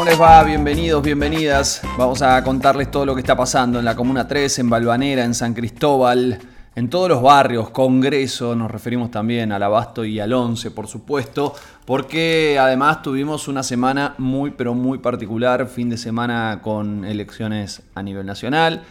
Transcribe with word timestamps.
¿cómo 0.00 0.08
les 0.08 0.18
va? 0.18 0.42
Bienvenidos, 0.44 1.02
bienvenidas. 1.02 1.82
Vamos 1.98 2.22
a 2.22 2.42
contarles 2.42 2.90
todo 2.90 3.04
lo 3.04 3.14
que 3.14 3.20
está 3.20 3.36
pasando 3.36 3.78
en 3.78 3.84
la 3.84 3.94
Comuna 3.94 4.26
3, 4.26 4.60
en 4.60 4.70
Balvanera, 4.70 5.26
en 5.26 5.34
San 5.34 5.52
Cristóbal, 5.52 6.38
en 6.74 6.88
todos 6.88 7.10
los 7.10 7.20
barrios, 7.20 7.68
Congreso, 7.68 8.56
nos 8.56 8.70
referimos 8.70 9.10
también 9.10 9.52
al 9.52 9.62
Abasto 9.62 10.02
y 10.06 10.18
al 10.18 10.32
11, 10.32 10.70
por 10.70 10.86
supuesto, 10.86 11.54
porque 11.84 12.56
además 12.58 13.02
tuvimos 13.02 13.46
una 13.46 13.62
semana 13.62 14.14
muy, 14.16 14.52
pero 14.52 14.72
muy 14.72 15.00
particular, 15.00 15.66
fin 15.66 15.90
de 15.90 15.98
semana 15.98 16.60
con 16.62 17.04
elecciones 17.04 17.82
a 17.94 18.02
nivel 18.02 18.24
nacional, 18.24 18.82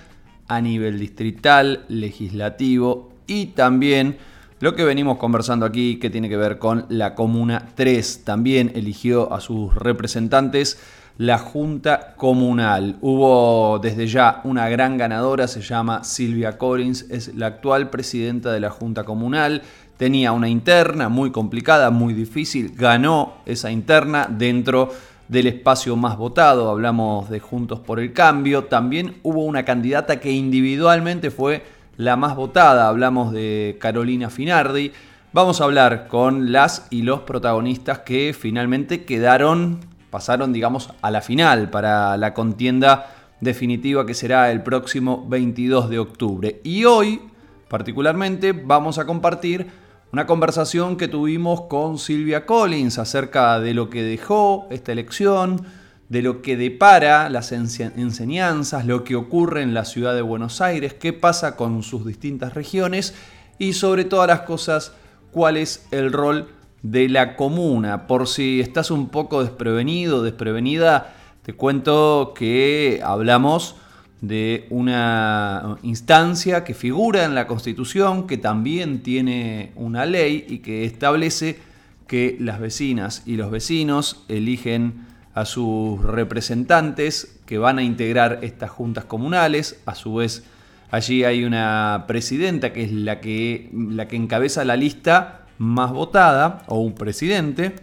a 0.48 0.62
nivel 0.62 1.00
distrital, 1.00 1.86
legislativo 1.88 3.14
y 3.26 3.48
también 3.48 4.20
lo 4.60 4.76
que 4.76 4.84
venimos 4.84 5.18
conversando 5.18 5.66
aquí, 5.66 5.98
que 5.98 6.12
tiene 6.12 6.30
que 6.30 6.38
ver 6.38 6.60
con 6.60 6.86
la 6.90 7.16
Comuna 7.16 7.70
3, 7.74 8.26
también 8.26 8.74
eligió 8.76 9.34
a 9.34 9.40
sus 9.40 9.74
representantes 9.74 10.78
la 11.20 11.38
Junta 11.38 12.14
Comunal. 12.16 12.96
Hubo 13.02 13.78
desde 13.80 14.08
ya 14.08 14.40
una 14.46 14.70
gran 14.70 14.98
ganadora, 14.98 15.50
se 15.50 15.60
llama 15.60 16.06
Silvia 16.06 16.58
Collins, 16.58 17.08
es 17.10 17.36
la 17.36 17.48
actual 17.48 17.90
presidenta 17.90 18.54
de 18.54 18.62
la 18.62 18.70
Junta 18.70 19.04
Comunal. 19.04 19.62
Tenía 19.98 20.32
una 20.32 20.48
interna 20.48 21.10
muy 21.10 21.30
complicada, 21.32 21.90
muy 21.90 22.14
difícil, 22.14 22.72
ganó 22.74 23.34
esa 23.46 23.70
interna 23.70 24.28
dentro 24.30 24.94
del 25.28 25.48
espacio 25.48 25.98
más 25.98 26.18
votado, 26.18 26.70
hablamos 26.70 27.30
de 27.30 27.42
Juntos 27.42 27.82
por 27.82 28.00
el 28.00 28.14
Cambio. 28.14 28.64
También 28.64 29.18
hubo 29.22 29.44
una 29.44 29.66
candidata 29.66 30.22
que 30.22 30.32
individualmente 30.32 31.32
fue 31.32 31.66
la 31.98 32.16
más 32.16 32.38
votada, 32.38 32.88
hablamos 32.88 33.34
de 33.34 33.78
Carolina 33.82 34.30
Finardi. 34.30 34.94
Vamos 35.34 35.60
a 35.60 35.66
hablar 35.66 36.08
con 36.08 36.54
las 36.54 36.88
y 36.90 37.02
los 37.02 37.20
protagonistas 37.24 38.00
que 38.00 38.34
finalmente 38.34 39.04
quedaron, 39.04 39.82
pasaron 40.10 40.54
digamos 40.54 40.90
a 41.02 41.12
la 41.12 41.22
final 41.22 41.70
para 41.70 42.18
la 42.18 42.34
contienda 42.34 43.16
definitiva 43.42 44.06
que 44.06 44.14
será 44.14 44.52
el 44.52 44.64
próximo 44.64 45.26
22 45.28 45.90
de 45.90 46.00
octubre. 46.00 46.62
Y 46.64 46.86
hoy, 46.86 47.22
particularmente, 47.68 48.52
vamos 48.52 48.98
a 48.98 49.06
compartir 49.06 49.68
una 50.12 50.26
conversación 50.26 50.98
que 50.98 51.08
tuvimos 51.08 51.62
con 51.62 52.00
Silvia 52.00 52.46
Collins 52.46 52.98
acerca 52.98 53.60
de 53.60 53.74
lo 53.74 53.90
que 53.90 54.02
dejó 54.04 54.68
esta 54.72 54.92
elección, 54.92 55.66
de 56.10 56.24
lo 56.24 56.42
que 56.42 56.58
depara 56.58 57.30
las 57.30 57.52
enseñanzas, 57.52 58.86
lo 58.86 59.04
que 59.04 59.16
ocurre 59.16 59.62
en 59.62 59.76
la 59.76 59.86
ciudad 59.86 60.16
de 60.16 60.24
Buenos 60.24 60.62
Aires, 60.62 60.96
qué 60.96 61.14
pasa 61.14 61.56
con 61.56 61.84
sus 61.84 62.06
distintas 62.06 62.56
regiones 62.56 63.14
y 63.60 63.74
sobre 63.74 64.06
todas 64.06 64.28
las 64.28 64.42
cosas, 64.42 64.94
cuál 65.32 65.58
es 65.58 65.88
el 65.92 66.12
rol 66.12 66.50
de 66.84 67.10
la 67.10 67.36
comuna. 67.36 68.08
Por 68.08 68.28
si 68.28 68.60
estás 68.60 68.92
un 68.92 69.10
poco 69.10 69.44
desprevenido, 69.44 70.24
desprevenida, 70.24 71.14
te 71.44 71.54
cuento 71.54 72.34
que 72.36 73.02
hablamos 73.04 73.76
de 74.22 74.68
una 74.70 75.78
instancia 75.82 76.64
que 76.64 76.74
figura 76.74 77.24
en 77.24 77.36
la 77.36 77.48
Constitución, 77.48 78.28
que 78.28 78.38
también 78.38 79.02
tiene 79.02 79.72
una 79.76 80.06
ley 80.06 80.46
y 80.48 80.60
que 80.60 80.84
establece 80.84 81.60
que 82.08 82.38
las 82.40 82.60
vecinas 82.60 83.24
y 83.26 83.36
los 83.36 83.52
vecinos 83.52 84.24
eligen 84.28 85.06
a 85.34 85.46
sus 85.46 86.02
representantes 86.04 87.40
que 87.46 87.58
van 87.58 87.78
a 87.78 87.84
integrar 87.84 88.40
estas 88.42 88.72
juntas 88.72 89.06
comunales. 89.06 89.80
A 89.86 89.96
su 89.96 90.16
vez, 90.16 90.44
allí 90.92 91.24
hay 91.24 91.46
una 91.46 92.06
presidenta 92.08 92.74
que 92.74 92.84
es 92.84 92.92
la 92.92 93.22
que, 93.22 93.70
la 93.74 94.08
que 94.08 94.16
encabeza 94.18 94.66
la 94.66 94.76
lista 94.76 95.39
más 95.60 95.92
votada, 95.92 96.64
o 96.68 96.80
un 96.80 96.96
presidente. 96.96 97.76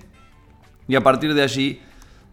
Y 0.89 0.97
a 0.97 1.03
partir 1.03 1.35
de 1.35 1.43
allí 1.43 1.81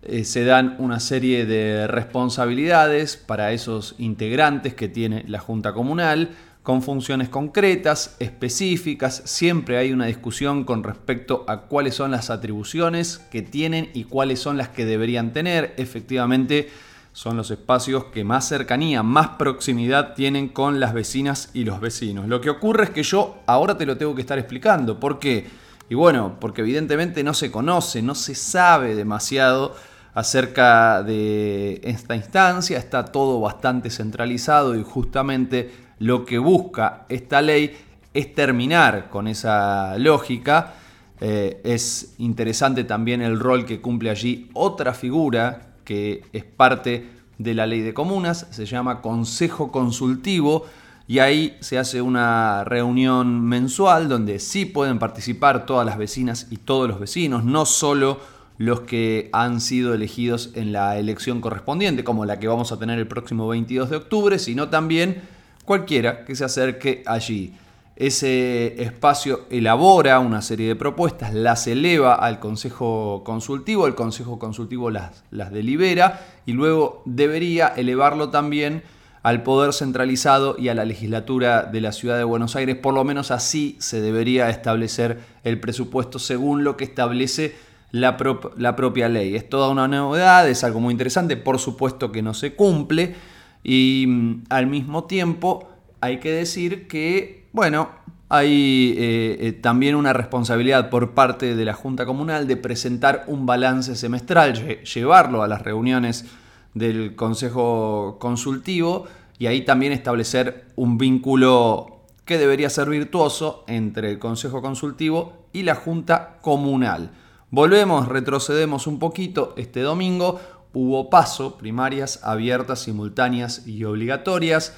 eh, 0.01 0.23
se 0.23 0.43
dan 0.43 0.75
una 0.79 0.99
serie 0.99 1.45
de 1.45 1.87
responsabilidades 1.87 3.15
para 3.17 3.51
esos 3.51 3.95
integrantes 3.99 4.73
que 4.73 4.87
tiene 4.87 5.23
la 5.27 5.39
Junta 5.39 5.73
Comunal 5.73 6.31
con 6.63 6.81
funciones 6.81 7.27
concretas, 7.27 8.15
específicas. 8.19 9.21
Siempre 9.25 9.77
hay 9.77 9.91
una 9.91 10.05
discusión 10.05 10.63
con 10.63 10.83
respecto 10.83 11.43
a 11.47 11.63
cuáles 11.63 11.95
son 11.95 12.11
las 12.11 12.29
atribuciones 12.29 13.19
que 13.31 13.41
tienen 13.41 13.89
y 13.93 14.05
cuáles 14.05 14.39
son 14.39 14.57
las 14.57 14.69
que 14.69 14.85
deberían 14.85 15.33
tener. 15.33 15.73
Efectivamente, 15.77 16.69
son 17.13 17.37
los 17.37 17.51
espacios 17.51 18.05
que 18.05 18.23
más 18.23 18.47
cercanía, 18.47 19.03
más 19.03 19.29
proximidad 19.29 20.15
tienen 20.15 20.49
con 20.49 20.79
las 20.79 20.93
vecinas 20.93 21.51
y 21.53 21.63
los 21.63 21.79
vecinos. 21.79 22.27
Lo 22.27 22.41
que 22.41 22.49
ocurre 22.49 22.85
es 22.85 22.89
que 22.89 23.03
yo 23.03 23.37
ahora 23.45 23.77
te 23.77 23.85
lo 23.85 23.97
tengo 23.97 24.15
que 24.15 24.21
estar 24.21 24.39
explicando. 24.39 24.99
¿Por 24.99 25.19
qué? 25.19 25.47
Y 25.89 25.95
bueno, 25.95 26.37
porque 26.39 26.61
evidentemente 26.61 27.23
no 27.23 27.35
se 27.35 27.51
conoce, 27.51 28.01
no 28.01 28.15
se 28.15 28.33
sabe 28.33 28.95
demasiado 28.95 29.75
acerca 30.15 31.03
de 31.03 31.81
esta 31.83 32.15
instancia, 32.15 32.79
está 32.79 33.05
todo 33.05 33.39
bastante 33.39 33.91
centralizado 33.91 34.75
y 34.75 34.83
justamente 34.83 35.71
lo 35.99 36.25
que 36.25 36.39
busca 36.39 37.05
esta 37.09 37.43
ley 37.43 37.77
es 38.11 38.33
terminar 38.33 39.09
con 39.09 39.27
esa 39.27 39.97
lógica. 39.99 40.73
Eh, 41.21 41.61
es 41.63 42.15
interesante 42.17 42.83
también 42.83 43.21
el 43.21 43.39
rol 43.39 43.65
que 43.65 43.81
cumple 43.81 44.09
allí 44.09 44.49
otra 44.53 44.95
figura 44.95 45.72
que 45.83 46.23
es 46.33 46.43
parte 46.43 47.09
de 47.37 47.53
la 47.53 47.67
ley 47.67 47.81
de 47.81 47.93
comunas, 47.93 48.47
se 48.51 48.65
llama 48.65 49.01
Consejo 49.01 49.71
Consultivo 49.71 50.65
y 51.07 51.19
ahí 51.19 51.57
se 51.59 51.77
hace 51.77 52.01
una 52.01 52.63
reunión 52.63 53.41
mensual 53.41 54.07
donde 54.07 54.39
sí 54.39 54.65
pueden 54.65 54.99
participar 54.99 55.65
todas 55.65 55.85
las 55.85 55.97
vecinas 55.97 56.47
y 56.49 56.57
todos 56.57 56.87
los 56.87 56.99
vecinos, 56.99 57.43
no 57.43 57.65
solo 57.65 58.19
los 58.57 58.81
que 58.81 59.29
han 59.33 59.59
sido 59.59 59.93
elegidos 59.93 60.51
en 60.53 60.71
la 60.71 60.97
elección 60.97 61.41
correspondiente, 61.41 62.03
como 62.03 62.25
la 62.25 62.39
que 62.39 62.47
vamos 62.47 62.71
a 62.71 62.79
tener 62.79 62.99
el 62.99 63.07
próximo 63.07 63.47
22 63.47 63.89
de 63.89 63.95
octubre, 63.97 64.39
sino 64.39 64.69
también 64.69 65.21
cualquiera 65.65 66.23
que 66.23 66.35
se 66.35 66.45
acerque 66.45 67.03
allí. 67.05 67.53
Ese 67.95 68.81
espacio 68.81 69.41
elabora 69.51 70.19
una 70.19 70.41
serie 70.41 70.67
de 70.67 70.75
propuestas, 70.75 71.33
las 71.33 71.67
eleva 71.67 72.15
al 72.15 72.39
Consejo 72.39 73.23
Consultivo, 73.23 73.85
el 73.85 73.93
Consejo 73.93 74.39
Consultivo 74.39 74.89
las, 74.89 75.23
las 75.29 75.51
delibera 75.51 76.25
y 76.47 76.53
luego 76.53 77.03
debería 77.05 77.67
elevarlo 77.67 78.29
también 78.29 78.81
al 79.21 79.43
Poder 79.43 79.73
Centralizado 79.73 80.55
y 80.57 80.69
a 80.69 80.75
la 80.75 80.85
legislatura 80.85 81.63
de 81.63 81.81
la 81.81 81.91
Ciudad 81.91 82.17
de 82.17 82.23
Buenos 82.23 82.55
Aires. 82.55 82.75
Por 82.75 82.95
lo 82.95 83.03
menos 83.03 83.29
así 83.29 83.77
se 83.79 84.01
debería 84.01 84.49
establecer 84.49 85.19
el 85.43 85.59
presupuesto 85.59 86.17
según 86.17 86.63
lo 86.63 86.75
que 86.77 86.83
establece 86.83 87.55
la, 87.91 88.17
la 88.57 88.75
propia 88.75 89.07
ley. 89.07 89.35
Es 89.35 89.47
toda 89.47 89.69
una 89.69 89.87
novedad, 89.87 90.49
es 90.49 90.63
algo 90.63 90.79
muy 90.79 90.91
interesante, 90.91 91.37
por 91.37 91.59
supuesto 91.59 92.11
que 92.11 92.23
no 92.23 92.33
se 92.33 92.55
cumple 92.55 93.15
y 93.63 94.05
mm, 94.07 94.43
al 94.49 94.67
mismo 94.67 95.05
tiempo 95.05 95.69
hay 96.01 96.17
que 96.17 96.31
decir 96.31 96.87
que, 96.87 97.42
bueno, 97.53 97.89
hay 98.27 98.95
eh, 98.97 99.37
eh, 99.39 99.51
también 99.53 99.95
una 99.95 100.11
responsabilidad 100.11 100.89
por 100.89 101.13
parte 101.13 101.55
de 101.55 101.65
la 101.65 101.73
Junta 101.73 102.05
Comunal 102.05 102.47
de 102.47 102.57
presentar 102.57 103.23
un 103.27 103.45
balance 103.45 103.95
semestral, 103.95 104.83
llevarlo 104.83 105.43
a 105.43 105.47
las 105.47 105.61
reuniones 105.61 106.25
del 106.73 107.15
Consejo 107.15 108.17
Consultivo 108.19 109.05
y 109.37 109.45
ahí 109.45 109.61
también 109.63 109.93
establecer 109.93 110.65
un 110.75 110.97
vínculo 110.97 112.01
que 112.25 112.37
debería 112.37 112.69
ser 112.69 112.89
virtuoso 112.89 113.63
entre 113.67 114.09
el 114.09 114.19
Consejo 114.19 114.61
Consultivo 114.61 115.47
y 115.53 115.63
la 115.63 115.75
Junta 115.75 116.39
Comunal. 116.41 117.11
Volvemos, 117.51 118.07
retrocedemos 118.07 118.87
un 118.87 118.97
poquito 118.97 119.53
este 119.57 119.81
domingo 119.81 120.39
hubo 120.73 121.09
paso, 121.09 121.57
primarias 121.57 122.19
abiertas, 122.23 122.79
simultáneas 122.79 123.67
y 123.67 123.83
obligatorias, 123.83 124.75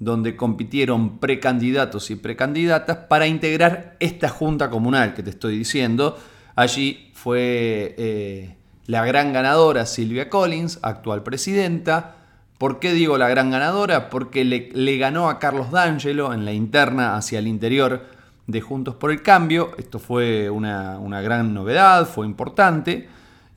donde 0.00 0.36
compitieron 0.36 1.18
precandidatos 1.18 2.10
y 2.10 2.16
precandidatas 2.16 2.98
para 3.08 3.26
integrar 3.26 3.96
esta 4.00 4.28
junta 4.28 4.70
comunal 4.70 5.14
que 5.14 5.22
te 5.22 5.30
estoy 5.30 5.58
diciendo. 5.58 6.18
Allí 6.54 7.10
fue 7.14 7.94
eh, 7.98 8.56
la 8.86 9.04
gran 9.04 9.32
ganadora 9.32 9.86
Silvia 9.86 10.28
Collins, 10.28 10.78
actual 10.82 11.22
presidenta. 11.22 12.14
¿Por 12.58 12.80
qué 12.80 12.92
digo 12.92 13.18
la 13.18 13.28
gran 13.28 13.50
ganadora? 13.50 14.10
Porque 14.10 14.44
le, 14.44 14.98
ganó 14.98 15.28
a 15.28 15.38
Carlos 15.38 15.70
D'Angelo 15.70 16.32
en 16.32 16.44
la 16.44 16.52
interna 16.52 17.16
hacia 17.16 17.38
el 17.38 17.46
interior 17.46 18.06
de 18.46 18.60
Juntos 18.60 18.94
por 18.94 19.10
el 19.10 19.22
Cambio. 19.22 19.72
Esto 19.78 19.98
fue 19.98 20.50
una, 20.50 20.98
una 20.98 21.20
gran 21.20 21.54
novedad, 21.54 22.06
fue 22.06 22.26
importante 22.26 23.08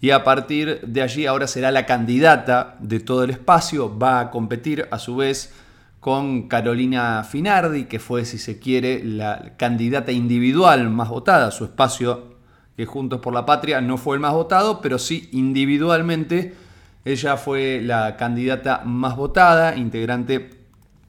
y 0.02 0.10
a 0.10 0.24
partir 0.24 0.82
de 0.82 1.04
allí 1.04 1.28
ahora 1.28 1.46
será 1.46 1.72
la 1.72 1.86
candidata 1.86 2.76
de 2.80 3.00
todo 3.00 3.24
el 3.24 3.30
espacio, 3.30 3.98
va 3.98 4.20
a 4.20 4.32
competir 4.32 4.88
a 4.90 4.98
su 4.98 5.16
vez 5.16 5.54
con 6.02 6.50
Carolina 6.50 7.24
Finardi, 7.24 7.86
que 7.86 8.00
fue, 8.00 8.26
si 8.26 8.38
se 8.38 8.60
quiere, 8.60 9.02
la 9.06 9.54
candidata 9.56 10.12
individual 10.12 10.90
más 10.90 11.08
votada, 11.08 11.52
su 11.52 11.64
espacio 11.64 12.36
que 12.76 12.86
Juntos 12.86 13.22
por 13.22 13.34
la 13.34 13.46
Patria 13.46 13.80
no 13.80 13.98
fue 13.98 14.16
el 14.16 14.20
más 14.20 14.34
votado, 14.34 14.82
pero 14.82 14.98
sí 14.98 15.30
individualmente 15.32 16.54
ella 17.06 17.38
fue 17.38 17.82
la 17.82 18.18
candidata 18.18 18.82
más 18.84 19.16
votada, 19.16 19.78
integrante 19.78 20.50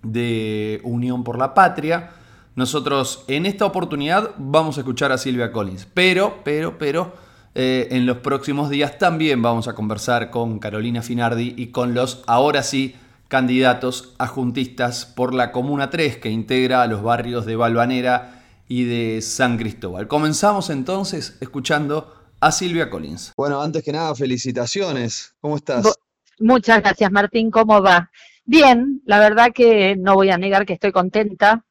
de 0.02 0.80
Unión 0.84 1.24
por 1.24 1.38
la 1.38 1.54
Patria. 1.54 2.10
Nosotros 2.54 3.24
en 3.28 3.46
esta 3.46 3.64
oportunidad 3.64 4.30
vamos 4.36 4.76
a 4.76 4.82
escuchar 4.82 5.10
a 5.10 5.18
Silvia 5.18 5.50
Collins, 5.50 5.88
pero, 5.92 6.38
pero, 6.44 6.78
pero 6.78 7.32
Eh, 7.54 7.88
en 7.90 8.06
los 8.06 8.16
próximos 8.16 8.70
días 8.70 8.96
también 8.96 9.42
vamos 9.42 9.68
a 9.68 9.74
conversar 9.74 10.30
con 10.30 10.58
Carolina 10.58 11.02
Finardi 11.02 11.52
y 11.54 11.66
con 11.66 11.92
los, 11.92 12.22
ahora 12.26 12.62
sí, 12.62 12.94
candidatos 13.32 14.14
adjuntistas 14.18 15.06
por 15.06 15.32
la 15.32 15.52
Comuna 15.52 15.88
3 15.88 16.18
que 16.18 16.28
integra 16.28 16.82
a 16.82 16.86
los 16.86 17.02
barrios 17.02 17.46
de 17.46 17.56
Balvanera 17.56 18.42
y 18.68 18.84
de 18.84 19.22
San 19.22 19.56
Cristóbal. 19.56 20.06
Comenzamos 20.06 20.68
entonces 20.68 21.38
escuchando 21.40 22.14
a 22.40 22.52
Silvia 22.52 22.90
Collins. 22.90 23.32
Bueno, 23.34 23.62
antes 23.62 23.82
que 23.82 23.90
nada, 23.90 24.14
felicitaciones. 24.14 25.34
¿Cómo 25.40 25.56
estás? 25.56 25.98
Muchas 26.40 26.82
gracias, 26.82 27.10
Martín. 27.10 27.50
¿Cómo 27.50 27.80
va? 27.80 28.10
Bien, 28.44 29.00
la 29.06 29.18
verdad 29.18 29.48
que 29.54 29.96
no 29.96 30.14
voy 30.14 30.28
a 30.28 30.36
negar 30.36 30.66
que 30.66 30.74
estoy 30.74 30.92
contenta. 30.92 31.64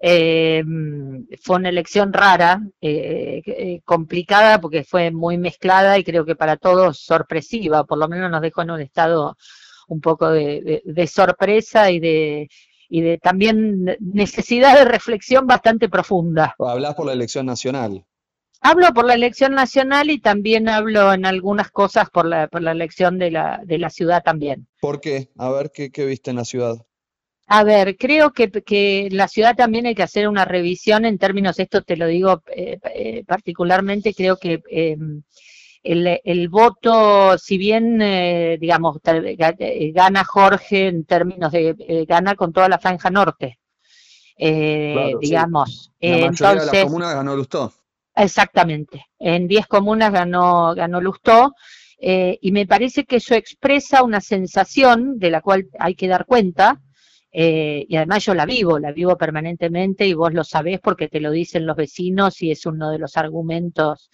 Eh, 0.00 0.62
fue 1.42 1.56
una 1.56 1.70
elección 1.70 2.12
rara, 2.12 2.62
eh, 2.80 3.42
eh, 3.44 3.80
complicada 3.84 4.60
porque 4.60 4.84
fue 4.84 5.10
muy 5.10 5.36
mezclada 5.36 5.98
y 5.98 6.04
creo 6.04 6.24
que 6.24 6.36
para 6.36 6.56
todos 6.58 7.00
sorpresiva, 7.00 7.82
por 7.82 7.98
lo 7.98 8.06
menos 8.06 8.30
nos 8.30 8.40
dejó 8.40 8.62
en 8.62 8.70
un 8.70 8.80
estado 8.80 9.36
un 9.88 10.00
poco 10.00 10.30
de, 10.30 11.10
sorpresa 11.12 11.90
y 11.90 11.98
de, 11.98 12.48
y 12.88 13.00
de 13.00 13.18
también 13.18 13.96
necesidad 14.00 14.78
de 14.78 14.84
reflexión 14.84 15.46
bastante 15.46 15.88
profunda. 15.88 16.54
Hablas 16.58 16.94
por 16.94 17.06
la 17.06 17.12
elección 17.12 17.46
nacional. 17.46 18.04
Hablo 18.60 18.92
por 18.92 19.04
la 19.04 19.14
elección 19.14 19.54
nacional 19.54 20.10
y 20.10 20.20
también 20.20 20.68
hablo 20.68 21.12
en 21.12 21.26
algunas 21.26 21.70
cosas 21.70 22.10
por 22.10 22.26
la, 22.26 22.48
por 22.48 22.62
la 22.62 22.72
elección 22.72 23.18
de 23.18 23.30
la, 23.30 23.60
de 23.64 23.78
la 23.78 23.88
ciudad 23.88 24.22
también. 24.22 24.66
¿Por 24.80 25.00
qué? 25.00 25.28
A 25.36 25.50
ver, 25.50 25.70
¿qué, 25.72 25.90
qué 25.90 26.04
viste 26.04 26.30
en 26.30 26.36
la 26.36 26.44
ciudad? 26.44 26.76
A 27.50 27.64
ver, 27.64 27.96
creo 27.96 28.32
que, 28.32 28.50
que 28.50 29.08
la 29.10 29.26
ciudad 29.26 29.56
también 29.56 29.86
hay 29.86 29.94
que 29.94 30.02
hacer 30.02 30.28
una 30.28 30.44
revisión 30.44 31.06
en 31.06 31.16
términos, 31.16 31.58
esto 31.58 31.80
te 31.82 31.96
lo 31.96 32.06
digo 32.06 32.42
eh, 32.54 32.78
eh, 32.94 33.24
particularmente, 33.26 34.12
creo 34.12 34.36
que 34.36 34.60
em, 34.68 35.22
el, 35.82 36.20
el, 36.24 36.48
voto, 36.48 37.38
si 37.38 37.58
bien, 37.58 38.00
eh, 38.02 38.58
digamos, 38.60 38.98
gana 39.02 40.24
Jorge 40.24 40.88
en 40.88 41.04
términos 41.04 41.52
de, 41.52 42.04
gana 42.08 42.34
con 42.34 42.52
toda 42.52 42.68
la 42.68 42.78
franja 42.78 43.10
norte, 43.10 43.58
digamos. 44.36 45.92
La 46.00 46.08
entonces, 46.08 46.70
de 46.70 46.76
las 46.76 46.84
comunas 46.84 47.14
ganó 47.14 47.36
Lustó. 47.36 47.72
Exactamente. 48.14 49.06
En 49.18 49.46
10 49.46 49.66
comunas 49.66 50.12
ganó, 50.12 50.74
ganó 50.74 51.00
Lustó. 51.00 51.54
y 51.98 52.52
me 52.52 52.66
parece 52.66 53.04
que 53.04 53.16
eso 53.16 53.34
expresa 53.34 54.02
una 54.02 54.20
sensación 54.20 55.18
de 55.18 55.30
la 55.30 55.40
cual 55.40 55.68
hay 55.78 55.94
que 55.94 56.08
dar 56.08 56.26
cuenta, 56.26 56.80
eh, 57.30 57.84
y 57.88 57.96
además 57.96 58.24
yo 58.24 58.34
la 58.34 58.46
vivo, 58.46 58.78
la 58.78 58.92
vivo 58.92 59.16
permanentemente 59.16 60.06
y 60.06 60.14
vos 60.14 60.32
lo 60.32 60.44
sabés 60.44 60.80
porque 60.80 61.08
te 61.08 61.20
lo 61.20 61.30
dicen 61.30 61.66
los 61.66 61.76
vecinos 61.76 62.40
y 62.42 62.50
es 62.50 62.64
uno 62.66 62.90
de 62.90 62.98
los 62.98 63.16
argumentos. 63.16 64.10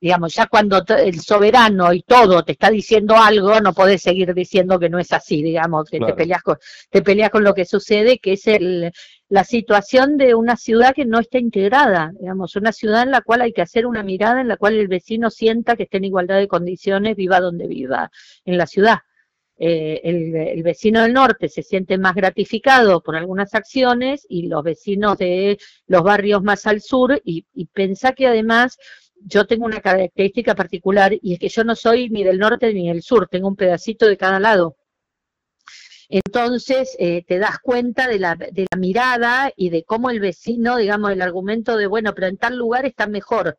Digamos, 0.00 0.32
ya 0.34 0.46
cuando 0.46 0.84
el 0.96 1.20
soberano 1.20 1.92
y 1.92 2.02
todo 2.02 2.44
te 2.44 2.52
está 2.52 2.70
diciendo 2.70 3.16
algo, 3.16 3.60
no 3.60 3.72
podés 3.72 4.02
seguir 4.02 4.32
diciendo 4.32 4.78
que 4.78 4.88
no 4.88 5.00
es 5.00 5.12
así, 5.12 5.42
digamos, 5.42 5.90
que 5.90 5.98
te, 5.98 6.14
peleas 6.14 6.42
con, 6.42 6.56
te 6.88 7.02
peleas 7.02 7.30
con 7.30 7.42
lo 7.42 7.52
que 7.52 7.64
sucede, 7.64 8.18
que 8.20 8.34
es 8.34 8.46
el, 8.46 8.92
la 9.28 9.42
situación 9.42 10.16
de 10.16 10.34
una 10.34 10.56
ciudad 10.56 10.94
que 10.94 11.04
no 11.04 11.18
está 11.18 11.38
integrada, 11.38 12.12
digamos, 12.18 12.54
una 12.54 12.72
ciudad 12.72 13.02
en 13.02 13.10
la 13.10 13.22
cual 13.22 13.42
hay 13.42 13.52
que 13.52 13.62
hacer 13.62 13.86
una 13.86 14.04
mirada 14.04 14.40
en 14.40 14.48
la 14.48 14.56
cual 14.56 14.74
el 14.74 14.86
vecino 14.86 15.30
sienta 15.30 15.74
que 15.74 15.82
está 15.82 15.96
en 15.96 16.04
igualdad 16.04 16.38
de 16.38 16.48
condiciones, 16.48 17.16
viva 17.16 17.40
donde 17.40 17.66
viva 17.66 18.10
en 18.44 18.56
la 18.56 18.66
ciudad. 18.66 18.98
Eh, 19.60 20.00
el, 20.04 20.62
vecino 20.62 21.02
del 21.02 21.12
norte 21.12 21.48
se 21.48 21.64
siente 21.64 21.98
más 21.98 22.14
gratificado 22.14 23.00
por 23.02 23.16
algunas 23.16 23.54
acciones 23.54 24.24
y 24.28 24.46
los 24.46 24.62
vecinos 24.62 25.18
de 25.18 25.58
los 25.88 26.04
barrios 26.04 26.44
más 26.44 26.66
al 26.66 26.80
sur, 26.80 27.20
y, 27.24 27.44
y 27.52 27.66
pensá 27.66 28.12
que 28.12 28.28
además 28.28 28.78
yo 29.24 29.46
tengo 29.46 29.66
una 29.66 29.80
característica 29.80 30.54
particular 30.54 31.12
y 31.20 31.34
es 31.34 31.38
que 31.38 31.48
yo 31.48 31.64
no 31.64 31.74
soy 31.74 32.08
ni 32.10 32.24
del 32.24 32.38
norte 32.38 32.72
ni 32.72 32.88
del 32.88 33.02
sur, 33.02 33.28
tengo 33.28 33.48
un 33.48 33.56
pedacito 33.56 34.06
de 34.06 34.16
cada 34.16 34.40
lado. 34.40 34.76
Entonces 36.08 36.96
eh, 36.98 37.22
te 37.26 37.38
das 37.38 37.58
cuenta 37.58 38.08
de 38.08 38.18
la, 38.18 38.34
de 38.34 38.66
la 38.70 38.78
mirada 38.78 39.52
y 39.56 39.70
de 39.70 39.84
cómo 39.84 40.10
el 40.10 40.20
vecino, 40.20 40.76
digamos, 40.76 41.12
el 41.12 41.20
argumento 41.20 41.76
de, 41.76 41.86
bueno, 41.86 42.14
pero 42.14 42.28
en 42.28 42.38
tal 42.38 42.56
lugar 42.56 42.86
está 42.86 43.06
mejor 43.06 43.58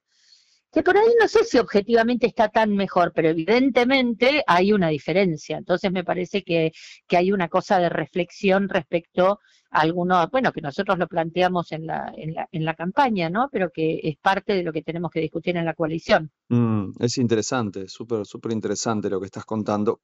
que 0.71 0.83
por 0.83 0.98
ahí 0.98 1.07
no 1.19 1.27
sé 1.27 1.44
si 1.44 1.57
objetivamente 1.57 2.27
está 2.27 2.50
tan 2.50 2.75
mejor, 2.75 3.12
pero 3.13 3.30
evidentemente 3.30 4.44
hay 4.45 4.71
una 4.71 4.89
diferencia. 4.89 5.57
Entonces 5.57 5.92
me 5.92 6.04
parece 6.04 6.44
que, 6.44 6.71
que 7.07 7.18
hay 7.18 7.31
una 7.31 7.50
cosa 7.50 7.80
de 7.80 7.89
reflexión 7.89 8.69
respecto 8.69 9.39
a 9.71 9.81
algunos, 9.81 10.30
bueno, 10.31 10.51
que 10.51 10.62
nosotros 10.62 10.98
lo 10.98 11.07
planteamos 11.07 11.71
en 11.71 11.88
la, 11.88 12.12
en 12.16 12.33
la, 12.33 12.48
en 12.51 12.66
la 12.66 12.75
campaña, 12.75 13.30
¿no? 13.30 13.50
Pero 13.51 13.69
que 13.71 14.00
es 14.04 14.18
parte 14.18 14.54
de 14.54 14.63
lo 14.63 14.71
que 14.71 14.83
tenemos 14.83 15.12
que 15.12 15.21
discutir 15.21 15.57
en 15.57 15.66
la 15.66 15.74
coalición. 15.74 16.31
Mm, 16.50 16.92
es 17.00 17.18
interesante, 17.18 17.88
súper, 17.88 18.25
súper 18.25 18.51
interesante 18.51 19.10
lo 19.10 19.19
que 19.19 19.25
estás 19.25 19.45
contando. 19.45 20.01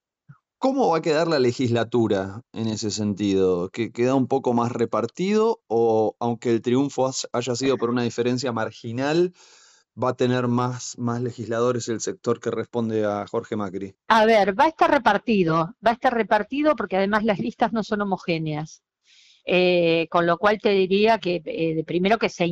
¿Cómo 0.58 0.90
va 0.90 0.98
a 0.98 1.02
quedar 1.02 1.28
la 1.28 1.38
legislatura 1.38 2.42
en 2.54 2.68
ese 2.68 2.90
sentido? 2.90 3.70
¿Que 3.70 3.92
queda 3.92 4.16
un 4.16 4.28
poco 4.28 4.54
más 4.54 4.72
repartido 4.72 5.62
o 5.68 6.16
aunque 6.20 6.50
el 6.50 6.62
triunfo 6.62 7.12
haya 7.34 7.56
sido 7.56 7.78
por 7.78 7.90
una 7.90 8.04
diferencia 8.04 8.52
marginal, 8.52 9.34
va 10.02 10.10
a 10.10 10.16
tener 10.16 10.48
más, 10.48 10.98
más 10.98 11.22
legisladores 11.22 11.88
el 11.90 12.02
sector 12.02 12.40
que 12.40 12.52
responde 12.52 13.06
a 13.06 13.26
Jorge 13.28 13.56
Macri? 13.56 13.96
A 14.08 14.26
ver, 14.26 14.58
va 14.60 14.66
a 14.66 14.70
estar 14.70 14.92
repartido, 14.92 15.76
va 15.86 15.92
a 15.92 15.94
estar 15.94 16.14
repartido 16.14 16.76
porque 16.76 16.98
además 16.98 17.24
las 17.24 17.40
listas 17.40 17.72
no 17.74 17.84
son 17.84 18.02
homogéneas. 18.02 18.82
Eh, 19.48 20.08
con 20.10 20.26
lo 20.26 20.40
cual 20.40 20.60
te 20.60 20.72
diría 20.72 21.20
que 21.20 21.40
eh, 21.46 21.84
primero 21.86 22.18
que 22.18 22.30
se 22.30 22.50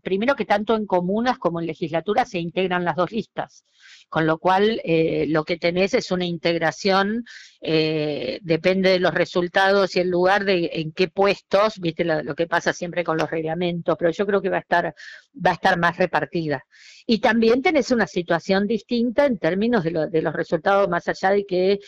primero 0.00 0.36
que 0.36 0.44
tanto 0.44 0.76
en 0.76 0.86
comunas 0.86 1.38
como 1.38 1.58
en 1.58 1.66
legislaturas 1.66 2.30
se 2.30 2.38
integran 2.38 2.84
las 2.84 2.94
dos 2.94 3.10
listas, 3.10 3.64
con 4.10 4.26
lo 4.26 4.38
cual 4.38 4.82
eh, 4.84 5.24
lo 5.28 5.44
que 5.44 5.56
tenés 5.56 5.94
es 5.94 6.10
una 6.10 6.26
integración, 6.26 7.24
depende 7.62 8.88
de 8.88 9.00
los 9.00 9.12
resultados 9.12 9.94
y 9.94 10.00
el 10.00 10.08
lugar 10.08 10.46
de 10.46 10.70
en 10.72 10.92
qué 10.92 11.08
puestos, 11.08 11.78
viste 11.78 12.04
lo, 12.04 12.34
que 12.34 12.46
pasa 12.46 12.72
siempre 12.72 13.04
con 13.04 13.18
los 13.18 13.30
reglamentos, 13.30 13.96
pero 13.98 14.10
yo 14.10 14.26
creo 14.26 14.40
que 14.40 14.48
va 14.48 14.56
a 14.56 14.60
estar, 14.60 14.94
va 15.34 15.50
a 15.50 15.54
estar 15.54 15.78
más 15.78 15.98
repartida. 15.98 16.64
Y 17.06 17.18
también 17.18 17.60
tenés 17.60 17.90
una 17.90 18.06
situación 18.06 18.66
distinta 18.66 19.26
en 19.26 19.38
términos 19.38 19.84
de, 19.84 20.08
de 20.10 20.22
los 20.22 20.32
resultados, 20.32 20.88
más 20.88 21.06
allá 21.08 21.32
de 21.32 21.44
que 21.44 21.80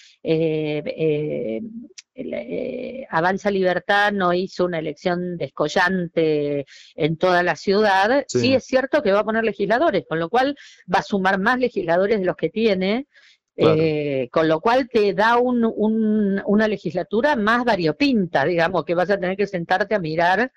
eh, 2.14 3.06
Avanza 3.10 3.50
Libertad 3.50 4.12
no 4.12 4.34
hizo 4.34 4.64
una 4.66 4.78
elección 4.78 5.36
descollante 5.36 6.66
en 6.94 7.16
toda 7.16 7.42
la 7.42 7.56
ciudad, 7.56 8.24
sí. 8.28 8.54
es 8.54 8.64
cierto 8.64 9.02
que 9.02 9.12
va 9.12 9.20
a 9.20 9.24
poner 9.24 9.44
legisladores, 9.44 10.04
con 10.06 10.18
lo 10.18 10.28
cual 10.28 10.56
va 10.92 10.98
a 10.98 11.02
sumar 11.02 11.38
más 11.38 11.58
legisladores 11.58 12.11
de 12.18 12.26
los 12.26 12.36
que 12.36 12.50
tiene, 12.50 13.06
eh, 13.54 14.28
con 14.32 14.48
lo 14.48 14.60
cual 14.60 14.88
te 14.88 15.12
da 15.12 15.36
un, 15.36 16.42
una 16.46 16.68
legislatura 16.68 17.36
más 17.36 17.64
variopinta, 17.64 18.44
digamos, 18.44 18.84
que 18.84 18.94
vas 18.94 19.10
a 19.10 19.18
tener 19.18 19.36
que 19.36 19.46
sentarte 19.46 19.94
a 19.94 19.98
mirar 19.98 20.50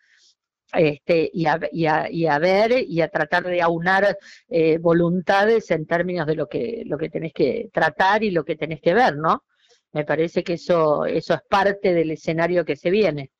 este, 0.74 1.30
y, 1.34 1.46
a, 1.46 1.60
y, 1.72 2.26
a, 2.26 2.40
ver 2.40 2.84
y 2.88 3.02
a 3.02 3.08
tratar 3.10 3.44
de 3.44 3.62
aunar 3.62 4.18
eh, 4.48 4.78
voluntades 4.78 5.70
en 5.72 5.86
términos 5.86 6.26
de 6.26 6.36
lo 6.36 6.48
que, 6.48 6.84
lo 6.86 6.98
que 6.98 7.10
tenés 7.10 7.34
que 7.34 7.70
tratar 7.72 8.24
y 8.24 8.32
lo 8.32 8.44
que 8.44 8.56
tenés 8.56 8.82
que 8.82 8.94
ver, 8.94 9.18
¿no? 9.18 9.44
Me 9.92 10.04
parece 10.04 10.44
que 10.44 10.54
eso, 10.54 11.06
eso 11.06 11.34
es 11.34 11.42
parte 11.50 11.94
del 11.94 12.12
escenario 12.12 12.66
que 12.66 12.76
se 12.76 12.90
viene. 12.90 13.32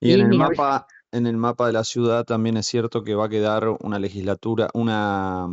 Y, 0.00 0.14
en 0.14 0.20
el 0.20 0.38
mapa, 0.38 0.86
en 1.12 1.26
el 1.26 1.36
mapa 1.36 1.66
de 1.66 1.72
la 1.74 1.84
ciudad 1.84 2.24
también 2.24 2.56
es 2.56 2.66
cierto 2.66 3.04
que 3.04 3.14
va 3.14 3.26
a 3.26 3.28
quedar 3.28 3.68
una 3.80 3.98
legislatura, 3.98 4.70
una, 4.74 5.46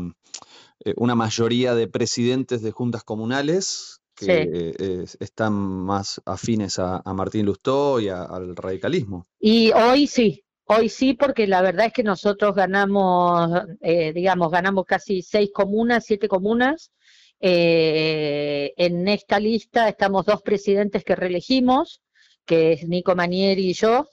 eh, 0.83 0.93
una 0.97 1.15
mayoría 1.15 1.75
de 1.75 1.87
presidentes 1.87 2.61
de 2.61 2.71
juntas 2.71 3.03
comunales 3.03 4.01
que 4.15 4.73
están 5.19 5.53
más 5.53 6.19
afines 6.25 6.79
a, 6.79 7.03
Martín 7.13 7.45
Lustó 7.45 7.99
y 7.99 8.09
al 8.09 8.55
radicalismo. 8.55 9.27
Y 9.39 9.71
hoy 9.73 10.07
sí, 10.07 10.43
Hoy 10.69 10.89
sí, 10.89 11.13
porque 11.13 11.47
la 11.47 11.61
verdad 11.61 11.85
es 11.85 11.93
que 11.93 12.03
nosotros 12.03 12.53
ganamos, 12.53 13.49
eh, 13.79 14.11
digamos, 14.11 14.51
ganamos 14.51 14.83
casi 14.85 15.21
seis 15.21 15.49
comunas, 15.53 16.03
siete 16.05 16.27
comunas, 16.27 16.91
eh, 17.39 18.73
en 18.75 19.07
esta 19.07 19.39
lista 19.39 19.87
estamos 19.87 20.25
dos 20.25 20.41
presidentes 20.41 21.05
que 21.05 21.15
reelegimos, 21.15 22.01
que 22.45 22.73
es 22.73 22.87
Nico 22.87 23.15
Manieri 23.15 23.69
y 23.69 23.73
yo, 23.73 24.09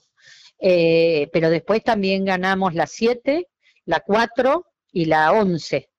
eh, 0.59 1.29
pero 1.33 1.49
después 1.49 1.83
también 1.83 2.23
ganamos 2.23 2.73
la 2.73 2.87
7, 2.87 3.47
la 3.85 3.99
4 3.99 4.65
y 4.93 5.05
la 5.05 5.33
11, 5.33 5.89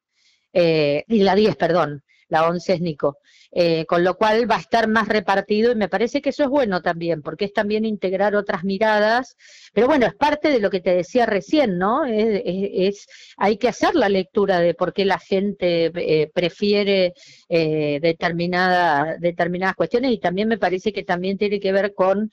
eh, 0.59 1.05
y 1.07 1.23
la 1.23 1.35
10, 1.35 1.55
perdón, 1.57 2.03
la 2.29 2.49
11 2.49 2.73
es 2.73 2.81
Nico. 2.81 3.19
Eh, 3.53 3.87
con 3.87 4.05
lo 4.05 4.17
cual 4.17 4.51
va 4.51 4.57
a 4.57 4.61
estar 4.61 4.87
más 4.87 5.09
repartido 5.09 5.73
y 5.73 5.77
me 5.77 5.89
parece 5.89 6.21
que 6.21 6.31
eso 6.31 6.43
es 6.43 6.51
bueno 6.51 6.83
también, 6.83 7.23
porque 7.23 7.47
es 7.47 7.55
también 7.55 7.87
integrar 7.87 8.35
otras 8.37 8.65
miradas, 8.65 9.35
pero 9.73 9.87
bueno, 9.87 10.05
es 10.05 10.15
parte 10.15 10.51
de 10.51 10.61
lo 10.61 10.69
que 10.69 10.81
te 10.81 10.95
decía 10.95 11.25
recién, 11.25 11.79
¿no? 11.79 12.05
Es, 12.05 13.07
hay 13.39 13.57
que 13.57 13.69
hacer 13.69 13.95
la 13.95 14.11
lectura 14.11 14.61
de 14.61 14.75
por 14.75 14.93
qué 14.93 15.05
la 15.07 15.19
gente 15.19 15.91
eh, 15.95 16.31
prefiere 16.35 17.15
eh, 17.49 17.99
determinada, 18.03 19.17
determinadas 19.19 19.77
cuestiones 19.77 20.13
y 20.13 20.19
también 20.19 20.49
me 20.49 20.59
parece 20.59 20.93
que 20.93 21.05
también 21.05 21.39
tiene 21.39 21.59
que 21.59 21.73
ver 21.73 21.95
con 21.95 22.31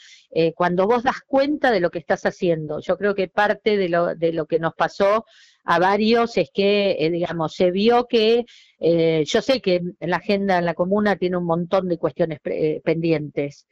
cuando 0.56 0.88
vos 0.88 1.04
das 1.04 1.22
cuenta 1.28 1.72
de 1.72 1.80
lo 1.80 1.92
que 1.92 2.00
estás 2.00 2.26
haciendo. 2.26 2.80
Yo 2.80 2.98
creo 2.98 3.14
que 3.14 3.28
parte 3.28 3.78
de 3.78 3.88
lo, 3.88 4.16
de 4.16 4.34
lo 4.34 4.48
que 4.48 4.60
nos 4.60 4.74
pasó 4.74 5.26
a 5.64 5.80
varios 5.80 6.38
es 6.38 6.50
que, 6.54 6.98
eh, 7.00 7.10
digamos, 7.10 7.54
se 7.54 7.72
vio 7.72 8.06
que, 8.08 8.46
eh, 8.80 9.24
yo 9.26 9.42
sé 9.42 9.62
que 9.62 9.82
la 10.00 10.18
agenda 10.18 10.58
en 10.58 10.66
la 10.66 10.74
comuna 10.74 11.16
tiene 11.16 11.38
un 11.38 11.46
montón 11.46 11.88
de 11.88 11.98
cuestiones 11.98 12.40
eh, 12.46 12.82
pendientes, 12.84 13.68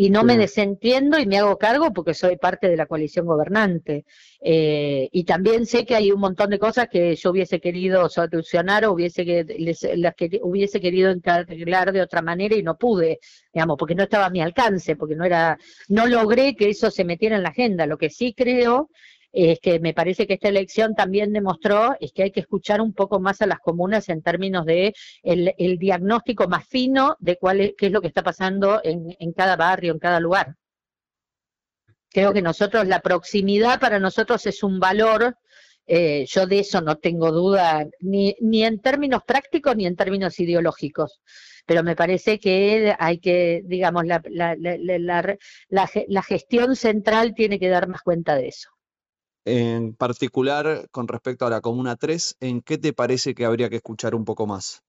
y 0.00 0.10
no 0.10 0.22
me 0.22 0.36
desentiendo 0.38 1.18
y 1.18 1.26
me 1.26 1.38
hago 1.38 1.58
cargo 1.58 1.92
porque 1.92 2.14
soy 2.14 2.36
parte 2.36 2.68
de 2.68 2.76
la 2.76 2.86
coalición 2.86 3.26
gobernante. 3.26 4.04
y 4.40 5.24
también 5.24 5.66
sé 5.66 5.84
que 5.84 5.96
hay 5.96 6.12
un 6.12 6.20
montón 6.20 6.50
de 6.50 6.58
cosas 6.60 6.86
que 6.88 7.16
yo 7.16 7.30
hubiese 7.30 7.60
querido 7.60 8.08
solucionar 8.08 8.84
o 8.84 8.92
hubiese, 8.92 9.24
que, 9.24 9.44
las 9.96 10.14
que 10.14 10.40
hubiese 10.42 10.80
querido 10.80 11.10
encargar 11.10 11.92
de 11.92 12.00
otra 12.00 12.22
manera 12.22 12.54
y 12.54 12.62
no 12.62 12.78
pude, 12.78 13.18
digamos, 13.52 13.76
porque 13.76 13.96
no 13.96 14.04
estaba 14.04 14.26
a 14.26 14.30
mi 14.30 14.40
alcance, 14.40 14.94
porque 14.94 15.16
no 15.16 15.24
era, 15.24 15.58
no 15.88 16.06
logré 16.06 16.54
que 16.54 16.68
eso 16.70 16.92
se 16.92 17.04
metiera 17.04 17.36
en 17.36 17.42
la 17.42 17.48
agenda. 17.48 17.84
Lo 17.86 17.98
que 17.98 18.10
sí 18.10 18.34
creo 18.34 18.90
es 19.32 19.60
que 19.60 19.78
me 19.78 19.94
parece 19.94 20.26
que 20.26 20.34
esta 20.34 20.48
elección 20.48 20.94
también 20.94 21.32
demostró 21.32 21.94
es 22.00 22.12
que 22.12 22.24
hay 22.24 22.30
que 22.30 22.40
escuchar 22.40 22.80
un 22.80 22.94
poco 22.94 23.20
más 23.20 23.42
a 23.42 23.46
las 23.46 23.58
comunas 23.58 24.08
en 24.08 24.22
términos 24.22 24.64
de 24.64 24.94
el, 25.22 25.78
diagnóstico 25.78 26.48
más 26.48 26.66
fino 26.66 27.16
de 27.20 27.36
cuál 27.36 27.60
es, 27.60 27.74
qué 27.76 27.86
es 27.86 27.92
lo 27.92 28.00
que 28.00 28.08
está 28.08 28.22
pasando 28.22 28.80
en, 28.82 29.32
cada 29.32 29.56
barrio, 29.56 29.92
en 29.92 29.98
cada 29.98 30.20
lugar. 30.20 30.56
Creo 32.10 32.32
que 32.32 32.42
nosotros, 32.42 32.86
la 32.86 33.00
proximidad 33.00 33.78
para 33.80 33.98
nosotros 33.98 34.46
es 34.46 34.62
un 34.62 34.80
valor, 34.80 35.36
eh, 35.86 36.24
yo 36.26 36.46
de 36.46 36.60
eso 36.60 36.80
no 36.80 36.96
tengo 36.96 37.30
duda, 37.30 37.86
ni, 38.00 38.34
ni 38.40 38.64
en 38.64 38.80
términos 38.80 39.22
prácticos 39.26 39.76
ni 39.76 39.86
en 39.86 39.96
términos 39.96 40.38
ideológicos 40.40 41.20
pero 41.66 41.82
me 41.84 41.94
parece 41.94 42.40
que 42.40 42.94
hay 42.98 43.18
que, 43.18 43.60
digamos, 43.66 44.06
la, 44.06 44.22
la, 44.30 44.56
la, 44.56 45.38
la, 45.68 46.22
gestión 46.22 46.76
central 46.76 47.34
tiene 47.34 47.58
que 47.58 47.68
dar 47.68 47.88
más 47.88 48.00
cuenta 48.00 48.36
de 48.36 48.48
eso 48.48 48.70
en 49.48 49.94
particular 49.94 50.88
con 50.90 51.08
respecto 51.08 51.46
a 51.46 51.50
la 51.50 51.60
Comuna 51.60 51.96
3, 51.96 52.36
¿en 52.40 52.60
qué 52.62 52.78
te 52.78 52.92
parece 52.92 53.34
que 53.34 53.44
habría 53.44 53.70
que 53.70 53.76
escuchar 53.76 54.14
un 54.14 54.24
poco 54.24 54.46
más? 54.46 54.82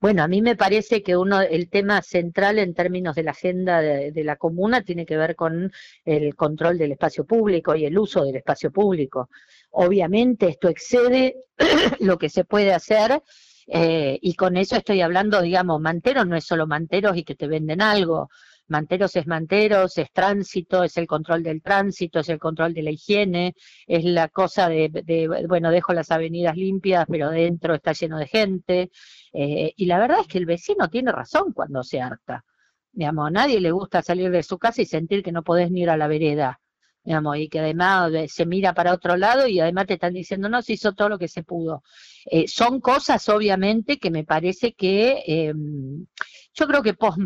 Bueno, 0.00 0.22
a 0.22 0.28
mí 0.28 0.42
me 0.42 0.56
parece 0.56 1.02
que 1.02 1.16
uno, 1.16 1.40
el 1.40 1.68
tema 1.68 2.02
central 2.02 2.58
en 2.58 2.74
términos 2.74 3.14
de 3.14 3.22
la 3.22 3.30
agenda 3.30 3.80
de, 3.80 4.24
la 4.24 4.36
comuna 4.36 4.82
tiene 4.82 5.06
que 5.06 5.16
ver 5.16 5.36
con 5.36 5.72
el 6.04 6.34
control 6.34 6.78
del 6.78 6.92
espacio 6.92 7.24
público 7.24 7.74
y 7.74 7.84
el 7.84 7.98
uso 7.98 8.24
del 8.24 8.36
espacio 8.36 8.70
público. 8.70 9.30
Obviamente 9.70 10.48
esto 10.48 10.68
excede 10.68 11.36
lo 12.00 12.18
que 12.18 12.28
se 12.28 12.44
puede 12.44 12.72
hacer 12.72 13.22
eh, 13.66 14.18
y 14.20 14.34
con 14.34 14.56
eso 14.56 14.76
estoy 14.76 15.00
hablando, 15.00 15.40
digamos, 15.40 15.80
manteros 15.80 16.26
no 16.26 16.36
es 16.36 16.44
solo 16.44 16.66
manteros 16.66 17.16
y 17.16 17.24
que 17.24 17.34
te 17.34 17.46
venden 17.46 17.80
algo. 17.80 18.28
Manteros 18.72 19.14
es 19.16 19.26
manteros, 19.26 19.98
es 19.98 20.10
tránsito, 20.12 20.82
es 20.82 20.96
el 20.96 21.06
control 21.06 21.42
del 21.42 21.60
tránsito, 21.60 22.20
es 22.20 22.30
el 22.30 22.38
control 22.38 22.72
de 22.72 22.82
la 22.82 22.90
higiene, 22.90 23.54
es 23.86 24.02
la 24.02 24.28
cosa 24.28 24.66
de, 24.70 25.44
bueno, 25.46 25.70
dejo 25.70 25.92
las 25.92 26.10
avenidas 26.10 26.56
limpias, 26.56 27.04
pero 27.06 27.28
dentro 27.28 27.74
está 27.74 27.92
lleno 27.92 28.16
de 28.16 28.26
gente. 28.26 28.90
Eh, 29.34 29.74
y 29.76 29.84
la 29.84 29.98
verdad 29.98 30.20
es 30.22 30.26
que 30.26 30.38
el 30.38 30.46
vecino 30.46 30.88
tiene 30.88 31.12
razón 31.12 31.52
cuando 31.52 31.82
se 31.82 32.00
harta. 32.00 32.46
Digamos, 32.90 33.26
a 33.26 33.30
nadie 33.30 33.60
le 33.60 33.72
gusta 33.72 34.00
salir 34.00 34.30
de 34.30 34.42
su 34.42 34.58
casa 34.58 34.80
y 34.80 34.86
sentir 34.86 35.22
que 35.22 35.32
no 35.32 35.42
podés 35.42 35.70
ni 35.70 35.82
ir 35.82 35.90
a 35.90 35.98
la 35.98 36.08
vereda. 36.08 36.58
Digamos, 37.04 37.36
y 37.36 37.48
que 37.50 37.60
además 37.60 38.10
eh, 38.14 38.26
se 38.28 38.46
mira 38.46 38.72
para 38.72 38.94
otro 38.94 39.18
lado 39.18 39.46
y 39.46 39.60
además 39.60 39.86
te 39.86 39.94
están 39.94 40.14
diciendo, 40.14 40.48
no, 40.48 40.62
se 40.62 40.74
hizo 40.74 40.94
todo 40.94 41.10
lo 41.10 41.18
que 41.18 41.28
se 41.28 41.42
pudo. 41.42 41.82
Eh, 42.24 42.48
son 42.48 42.80
cosas, 42.80 43.28
obviamente, 43.28 43.98
que 43.98 44.10
me 44.10 44.24
parece 44.24 44.72
que 44.72 45.22
em, 45.26 46.06
yo 46.54 46.66
creo 46.66 46.82
que 46.82 46.94
post, 46.94 47.18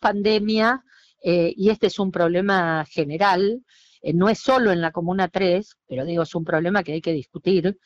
pandemia, 0.00 0.82
eh, 1.22 1.52
y 1.56 1.70
este 1.70 1.86
es 1.88 1.98
un 1.98 2.10
problema 2.10 2.84
general, 2.88 3.62
eh, 4.02 4.12
no 4.12 4.28
es 4.28 4.38
solo 4.38 4.72
en 4.72 4.80
la 4.80 4.92
Comuna 4.92 5.28
3, 5.28 5.76
pero 5.86 6.04
digo, 6.04 6.22
es 6.22 6.34
un 6.34 6.44
problema 6.44 6.82
que 6.82 6.92
hay 6.92 7.00
que 7.00 7.12
discutir, 7.12 7.78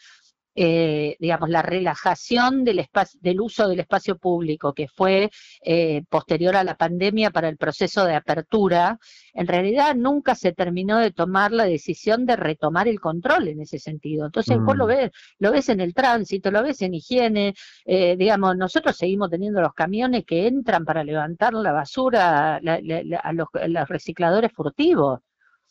eh, 0.57 1.17
digamos, 1.19 1.49
la 1.51 1.63
relajación 1.63 2.65
del, 2.65 2.79
espacio, 2.79 3.19
del 3.21 3.41
uso 3.41 3.69
del 3.69 3.81
espacio 3.81 4.17
público 4.17 4.73
que 4.73 4.87
fue 4.87 5.31
eh, 5.63 6.03
posterior 6.09 6.55
a 6.57 6.63
la 6.63 6.77
pandemia 6.77 7.31
para 7.31 7.49
el 7.49 7.57
proceso 7.57 8.05
de 8.05 8.15
apertura, 8.15 8.99
en 9.33 9.49
realidad 9.49 9.97
nunca 9.97 10.37
se 10.37 10.53
terminó 10.53 10.99
de 10.99 11.11
tomar 11.11 11.51
la 11.51 11.65
decisión 11.65 12.25
de 12.25 12.37
retomar 12.37 12.87
el 12.87 13.01
control 13.01 13.49
en 13.49 13.61
ese 13.63 13.81
sentido. 13.81 14.27
Entonces, 14.27 14.59
vos 14.61 14.77
lo 14.77 14.85
mm. 14.85 14.89
ves, 14.89 15.11
lo 15.39 15.51
ves 15.51 15.69
en 15.69 15.81
el 15.81 15.93
tránsito, 15.93 16.51
lo 16.53 16.63
ves 16.63 16.83
en 16.83 16.95
higiene, 16.95 17.55
eh, 17.85 18.17
digamos, 18.17 18.57
nosotros 18.57 18.97
seguimos 18.97 19.31
teniendo 19.31 19.61
los 19.61 19.75
camiones 19.75 20.25
que 20.25 20.47
entran 20.47 20.85
para 20.85 21.03
levantar 21.03 21.55
la 21.55 21.73
basura 21.73 22.57
a, 22.57 23.33
los, 23.33 23.49
recicladores 23.89 24.53
furtivos. 24.53 25.21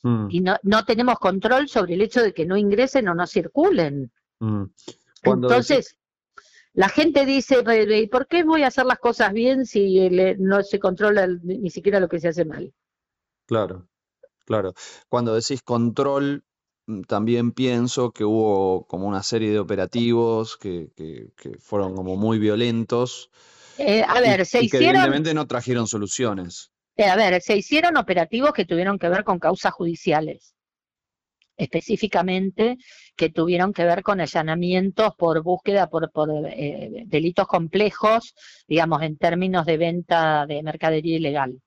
Mm. 0.01 0.27
Y 0.29 0.41
no, 0.41 0.57
no 0.63 0.83
tenemos 0.83 1.15
control 1.19 1.69
sobre 1.69 1.93
el 1.93 2.01
hecho 2.01 2.21
de 2.21 2.33
que 2.33 2.45
no 2.45 2.57
ingresen 2.57 3.07
o 3.07 3.15
no 3.15 3.25
circulen. 3.25 4.11
Mm. 4.43 4.65
Entonces, 5.23 5.97
la 6.73 6.89
gente 6.89 7.25
dice, 7.25 7.63
¿y 7.89 8.07
por 8.07 8.27
qué 8.27 8.43
voy 8.43 8.63
a 8.63 8.67
hacer 8.67 8.85
las 8.85 8.99
cosas 8.99 9.31
bien 9.31 9.65
si 9.65 10.09
no 10.37 10.61
se 10.63 10.79
controla 10.79 11.27
ni 11.43 11.69
siquiera 11.69 12.01
lo 12.01 12.09
que 12.09 12.19
se 12.19 12.27
hace 12.27 12.43
mal? 12.43 12.73
Claro, 13.45 13.87
claro. 14.45 14.73
Cuando 15.07 15.33
decís 15.33 15.61
control, 15.61 16.43
mm, 16.87 17.03
también 17.03 17.53
pienso 17.53 18.11
que 18.11 18.25
hubo 18.25 18.85
como 18.85 19.07
una 19.07 19.23
serie 19.23 19.51
de 19.51 19.59
operativos 19.59 20.57
que, 20.57 20.89
fueron 21.59 21.95
como 21.95 22.17
muy 22.17 22.37
violentos. 22.37 23.29
Eh, 23.77 24.03
a 24.05 24.19
ver, 24.19 24.45
se 24.45 24.61
hicieron. 24.61 24.95
evidentemente 24.95 25.33
no 25.33 25.47
trajeron 25.47 25.87
soluciones. 25.87 26.71
Eh, 26.97 27.05
a 27.05 27.15
ver, 27.15 27.41
se 27.41 27.55
hicieron 27.55 27.95
operativos 27.95 28.51
que 28.51 28.65
tuvieron 28.65 28.99
que 28.99 29.07
ver 29.07 29.23
con 29.23 29.39
causas 29.39 29.73
judiciales 29.73 30.53
específicamente 31.57 32.77
que 33.15 33.29
tuvieron 33.29 33.73
que 33.73 33.85
ver 33.85 34.03
con 34.03 34.21
allanamientos 34.21 35.13
por 35.17 35.41
búsqueda 35.43 35.89
por, 35.89 36.09
eh, 36.47 37.03
delitos 37.07 37.47
complejos, 37.47 38.33
digamos, 38.67 39.01
en 39.01 39.17
términos 39.17 39.65
de 39.65 39.77
venta 39.77 40.45
de 40.47 40.63
mercadería 40.63 41.17
ilegal. 41.17 41.61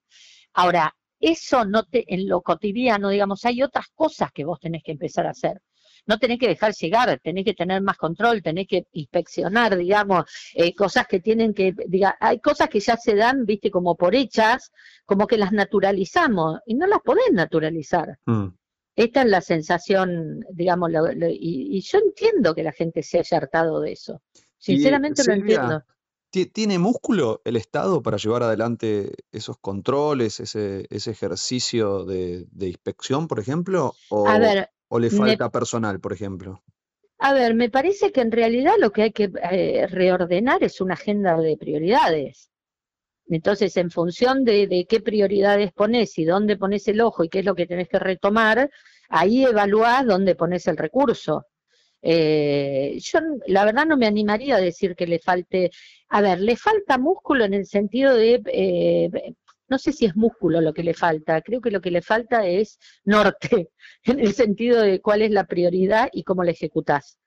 Ahora, 0.53 0.95
eso 1.19 1.65
no 1.65 1.83
te, 1.83 2.03
en 2.13 2.27
lo 2.27 2.41
cotidiano, 2.41 3.09
digamos, 3.09 3.45
hay 3.45 3.63
otras 3.63 3.87
cosas 3.93 4.31
que 4.31 4.45
vos 4.45 4.59
tenés 4.59 4.83
que 4.83 4.91
empezar 4.91 5.25
a 5.25 5.31
hacer. 5.31 5.61
No 6.05 6.19
tenés 6.19 6.39
que 6.39 6.47
dejar 6.47 6.73
llegar, 6.73 7.19
tenés 7.21 7.43
que 7.43 7.53
tener 7.53 7.81
más 7.81 7.97
control, 7.97 8.41
tenés 8.41 8.67
que 8.67 8.85
inspeccionar, 8.93 9.75
digamos, 9.75 10.23
eh, 10.53 10.73
cosas 10.73 11.05
que 11.05 11.19
tienen 11.19 11.53
que, 11.53 11.73
diga, 11.87 12.15
hay 12.19 12.39
cosas 12.39 12.69
que 12.69 12.79
ya 12.79 12.95
se 12.95 13.15
dan, 13.15 13.45
viste, 13.45 13.69
como 13.69 13.95
por 13.95 14.15
hechas, 14.15 14.71
como 15.05 15.27
que 15.27 15.37
las 15.37 15.51
naturalizamos, 15.51 16.59
y 16.65 16.75
no 16.75 16.87
las 16.87 17.01
podés 17.01 17.31
naturalizar. 17.33 18.17
Mm. 18.25 18.47
Esta 18.97 19.21
es 19.21 19.27
la 19.27 19.41
sensación, 19.41 20.43
digamos, 20.49 20.89
y, 21.29 21.79
yo 21.81 21.99
entiendo 21.99 22.55
que 22.55 22.63
la 22.63 22.71
gente 22.71 23.03
se 23.03 23.19
haya 23.19 23.37
hartado 23.37 23.79
de 23.79 23.91
eso. 23.91 24.23
Sinceramente 24.57 25.23
lo 25.23 25.33
entiendo. 25.33 25.83
¿Tiene 26.51 26.79
músculo 26.79 27.41
el 27.45 27.57
Estado 27.57 28.01
para 28.01 28.17
llevar 28.17 28.41
adelante 28.41 29.13
esos 29.31 29.59
controles, 29.59 30.39
ese, 30.39 30.87
ese 30.89 31.11
ejercicio 31.11 32.05
de, 32.05 32.47
inspección, 32.59 33.27
por 33.27 33.39
ejemplo? 33.39 33.93
O, 34.09 34.27
¿o 34.87 34.99
le 34.99 35.09
falta 35.11 35.51
personal, 35.51 35.99
por 35.99 36.11
ejemplo? 36.11 36.63
A 37.19 37.33
ver, 37.33 37.53
me 37.53 37.69
parece 37.69 38.11
que 38.11 38.21
en 38.21 38.31
realidad 38.31 38.73
lo 38.79 38.91
que 38.91 39.03
hay 39.03 39.11
que 39.11 39.31
eh, 39.51 39.85
reordenar 39.85 40.63
es 40.63 40.81
una 40.81 40.95
agenda 40.95 41.37
de 41.37 41.55
prioridades. 41.55 42.49
Entonces, 43.29 43.75
en 43.77 43.91
función 43.91 44.43
de, 44.45 44.85
qué 44.87 45.01
prioridades 45.01 45.71
pones 45.73 46.17
y 46.17 46.25
dónde 46.25 46.57
pones 46.57 46.87
el 46.87 47.01
ojo 47.01 47.23
y 47.23 47.29
qué 47.29 47.39
es 47.39 47.45
lo 47.45 47.55
que 47.55 47.67
tenés 47.67 47.89
que 47.89 47.99
retomar, 47.99 48.69
ahí 49.09 49.45
evaluás 49.45 50.05
dónde 50.05 50.35
pones 50.35 50.67
el 50.67 50.77
recurso. 50.77 51.45
Eh, 52.01 52.97
yo 53.01 53.19
la 53.47 53.65
verdad 53.65 53.85
no 53.85 53.97
me 53.97 54.07
animaría 54.07 54.55
a 54.57 54.61
decir 54.61 54.95
que 54.95 55.07
le 55.07 55.19
falte, 55.19 55.71
a 56.09 56.21
ver, 56.21 56.39
le 56.39 56.55
falta 56.55 56.97
músculo 56.97 57.43
en 57.45 57.53
el 57.53 57.65
sentido 57.65 58.13
de, 58.15 58.41
eh, 58.45 59.09
no 59.67 59.77
sé 59.77 59.91
si 59.91 60.05
es 60.05 60.15
músculo 60.15 60.61
lo 60.61 60.73
que 60.73 60.83
le 60.83 60.93
falta, 60.93 61.41
creo 61.41 61.59
que 61.59 61.71
lo 61.71 61.81
que 61.81 61.91
le 61.91 62.01
falta 62.01 62.47
es 62.47 62.79
norte, 63.03 63.69
en 64.03 64.19
el 64.19 64.33
sentido 64.33 64.81
de 64.81 65.01
cuál 65.01 65.21
es 65.21 65.31
la 65.31 65.45
prioridad 65.45 66.09
y 66.13 66.23
cómo 66.23 66.43
la 66.43 66.51
ejecutás. 66.51 67.19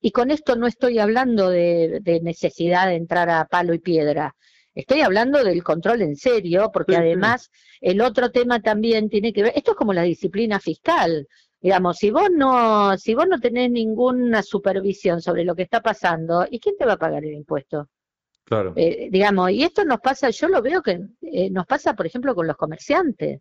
Y 0.00 0.12
con 0.12 0.30
esto 0.30 0.54
no 0.54 0.68
estoy 0.68 1.00
hablando 1.00 1.50
de 1.50 2.20
necesidad 2.22 2.86
de 2.86 2.94
entrar 2.94 3.30
a 3.30 3.46
palo 3.46 3.74
y 3.74 3.80
piedra, 3.80 4.36
Estoy 4.78 5.00
hablando 5.00 5.42
del 5.42 5.64
control 5.64 6.02
en 6.02 6.14
serio, 6.14 6.70
porque 6.72 6.94
además 6.94 7.50
el 7.80 8.00
otro 8.00 8.30
tema 8.30 8.62
también 8.62 9.10
tiene 9.10 9.32
que 9.32 9.42
ver, 9.42 9.52
esto 9.56 9.72
es 9.72 9.76
como 9.76 9.92
la 9.92 10.02
disciplina 10.02 10.60
fiscal. 10.60 11.26
Digamos, 11.60 11.96
si 11.96 12.12
vos 12.12 12.30
no, 12.30 12.96
si 12.96 13.12
vos 13.12 13.26
no 13.26 13.40
tenés 13.40 13.72
ninguna 13.72 14.40
supervisión 14.40 15.20
sobre 15.20 15.42
lo 15.42 15.56
que 15.56 15.62
está 15.62 15.82
pasando, 15.82 16.46
¿y 16.48 16.60
quién 16.60 16.76
te 16.76 16.86
va 16.86 16.92
a 16.92 16.96
pagar 16.96 17.24
el 17.24 17.32
impuesto? 17.32 17.88
Claro. 18.44 18.72
Eh, 18.76 19.08
digamos, 19.10 19.50
y 19.50 19.64
esto 19.64 19.84
nos 19.84 19.98
pasa, 19.98 20.30
yo 20.30 20.46
lo 20.46 20.62
veo 20.62 20.80
que 20.80 21.00
eh, 21.22 21.50
nos 21.50 21.66
pasa, 21.66 21.94
por 21.94 22.06
ejemplo, 22.06 22.32
con 22.36 22.46
los 22.46 22.56
comerciantes. 22.56 23.40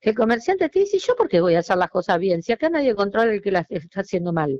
Que 0.00 0.10
el 0.10 0.14
comerciante 0.14 0.68
te 0.68 0.78
dice, 0.78 1.00
¿yo 1.00 1.16
por 1.16 1.28
qué 1.28 1.40
voy 1.40 1.56
a 1.56 1.60
hacer 1.60 1.78
las 1.78 1.90
cosas 1.90 2.20
bien? 2.20 2.44
Si 2.44 2.52
acá 2.52 2.70
nadie 2.70 2.94
controla 2.94 3.32
el 3.32 3.42
que 3.42 3.50
las 3.50 3.66
está 3.68 4.02
haciendo 4.02 4.32
mal. 4.32 4.56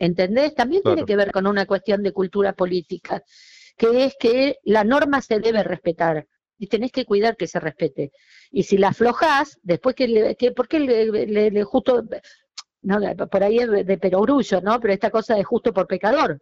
¿Entendés? 0.00 0.52
También 0.56 0.82
tiene 0.82 1.04
que 1.04 1.14
ver 1.14 1.30
con 1.30 1.46
una 1.46 1.64
cuestión 1.64 2.02
de 2.02 2.10
cultura 2.10 2.54
política 2.54 3.22
que 3.76 4.04
es 4.04 4.16
que 4.18 4.58
la 4.62 4.84
norma 4.84 5.20
se 5.20 5.40
debe 5.40 5.62
respetar 5.62 6.26
y 6.58 6.68
tenés 6.68 6.92
que 6.92 7.04
cuidar 7.04 7.36
que 7.36 7.46
se 7.46 7.60
respete. 7.60 8.12
Y 8.50 8.62
si 8.62 8.78
la 8.78 8.88
aflojás, 8.88 9.58
después 9.62 9.94
que, 9.94 10.08
le, 10.08 10.36
que 10.36 10.52
¿por 10.52 10.68
qué 10.68 10.80
le, 10.80 11.62
justo 11.64 12.04
no, 12.82 12.98
por 13.28 13.42
ahí 13.42 13.58
es 13.58 13.70
de, 13.70 13.98
perogrullo, 13.98 14.60
¿no? 14.60 14.78
Pero 14.78 14.92
esta 14.92 15.10
cosa 15.10 15.34
de 15.34 15.44
justo 15.44 15.72
por 15.72 15.86
pecador. 15.86 16.40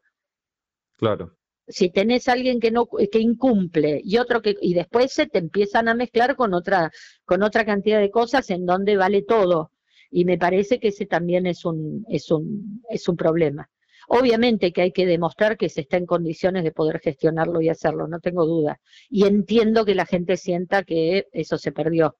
Claro. 0.96 1.36
Si 1.68 1.90
tenés 1.90 2.28
a 2.28 2.32
alguien 2.32 2.58
que 2.58 2.72
no 2.72 2.86
que 2.86 3.20
incumple 3.20 4.00
y 4.04 4.18
otro 4.18 4.42
que 4.42 4.56
y 4.60 4.74
después 4.74 5.12
se 5.12 5.26
te 5.26 5.38
empiezan 5.38 5.88
a 5.88 5.94
mezclar 5.94 6.34
con 6.34 6.54
otra 6.54 6.90
con 7.24 7.44
otra 7.44 7.64
cantidad 7.64 8.00
de 8.00 8.10
cosas 8.10 8.50
en 8.50 8.66
donde 8.66 8.96
vale 8.96 9.22
todo 9.22 9.70
y 10.10 10.24
me 10.24 10.38
parece 10.38 10.80
que 10.80 10.88
ese 10.88 11.06
también 11.06 11.46
es 11.46 11.64
un 11.64 12.04
es 12.08 12.30
un 12.32 12.82
es 12.90 13.08
un 13.08 13.16
problema. 13.16 13.70
Obviamente 14.09 14.73
que 14.73 14.82
hay 14.82 14.92
que 14.92 15.06
demostrar 15.06 15.56
que 15.56 15.68
se 15.68 15.82
está 15.82 15.97
en 15.97 16.06
condiciones 16.06 16.64
de 16.64 16.73
poder 16.73 17.00
gestionarlo 17.00 17.61
y 17.61 17.68
hacerlo, 17.68 18.09
no 18.09 18.21
tengo 18.21 18.47
duda. 18.47 18.80
Y 19.09 19.26
entiendo 19.26 19.85
que 19.85 19.94
la 19.94 20.06
gente 20.06 20.37
sienta 20.37 20.85
que 20.85 21.28
eso 21.32 21.59
se 21.59 21.73
perdió. 21.73 22.16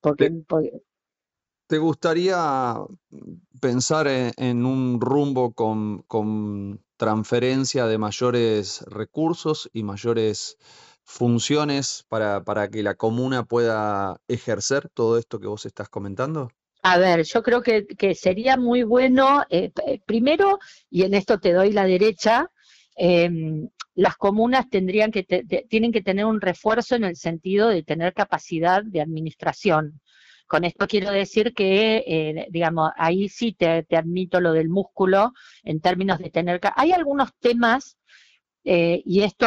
Porque, 0.00 0.32
¿Te 1.70 1.78
gustaría 1.78 2.74
pensar 3.60 4.08
en, 4.08 4.66
un 4.66 5.00
rumbo 5.00 5.52
con, 5.52 6.82
transferencia 6.96 7.86
de 7.86 7.96
mayores 7.96 8.82
recursos 8.88 9.70
y 9.72 9.84
mayores 9.84 10.58
funciones 11.04 12.04
para, 12.08 12.68
que 12.70 12.82
la 12.82 12.96
comuna 12.96 13.44
pueda 13.44 14.20
ejercer 14.26 14.88
todo 14.88 15.16
esto 15.16 15.38
que 15.38 15.46
vos 15.46 15.64
estás 15.64 15.88
comentando? 15.88 16.50
A 16.82 16.98
ver, 16.98 17.24
yo 17.24 17.42
creo 17.42 17.62
que, 17.62 18.14
sería 18.14 18.56
muy 18.56 18.82
bueno, 18.82 19.44
eh, 19.50 19.70
eh, 19.86 20.00
primero, 20.06 20.58
y 20.90 21.02
en 21.02 21.14
esto 21.14 21.38
te 21.38 21.52
doy 21.52 21.72
la 21.72 21.84
derecha, 21.84 22.50
em, 22.96 23.68
las 23.94 24.16
comunas 24.16 24.70
tendrían 24.70 25.10
que 25.10 25.24
tienen 25.68 25.92
que 25.92 26.02
tener 26.02 26.24
un 26.24 26.40
refuerzo 26.40 26.96
en 26.96 27.04
el 27.04 27.16
sentido 27.16 27.68
de 27.68 27.82
tener 27.82 28.14
capacidad 28.14 28.82
de 28.82 29.00
administración. 29.02 30.00
Con 30.50 30.64
esto 30.64 30.88
quiero 30.88 31.12
decir 31.12 31.54
que, 31.54 32.02
eh, 32.06 32.48
digamos, 32.50 32.90
ahí 32.96 33.28
sí 33.28 33.52
te, 33.52 33.86
admito 33.94 34.40
lo 34.40 34.52
del 34.52 34.68
músculo 34.68 35.32
en 35.62 35.80
términos 35.80 36.18
de 36.18 36.30
tener... 36.30 36.60
Hay 36.74 36.90
algunos 36.92 37.30
temas, 37.38 37.98
eh, 38.64 39.02
y 39.06 39.22
esto 39.22 39.46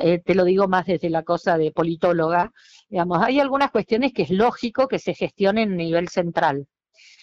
eh, 0.00 0.18
te 0.24 0.34
lo 0.34 0.44
digo 0.44 0.68
más 0.68 0.86
desde 0.86 1.08
la 1.08 1.22
cosa 1.22 1.56
de 1.56 1.72
politóloga, 1.72 2.52
digamos, 2.88 3.22
hay 3.22 3.40
algunas 3.40 3.70
cuestiones 3.70 4.12
que 4.12 4.22
es 4.22 4.30
lógico 4.30 4.86
que 4.86 4.98
se 4.98 5.14
gestionen 5.14 5.72
a 5.72 5.76
nivel 5.76 6.08
central. 6.08 6.66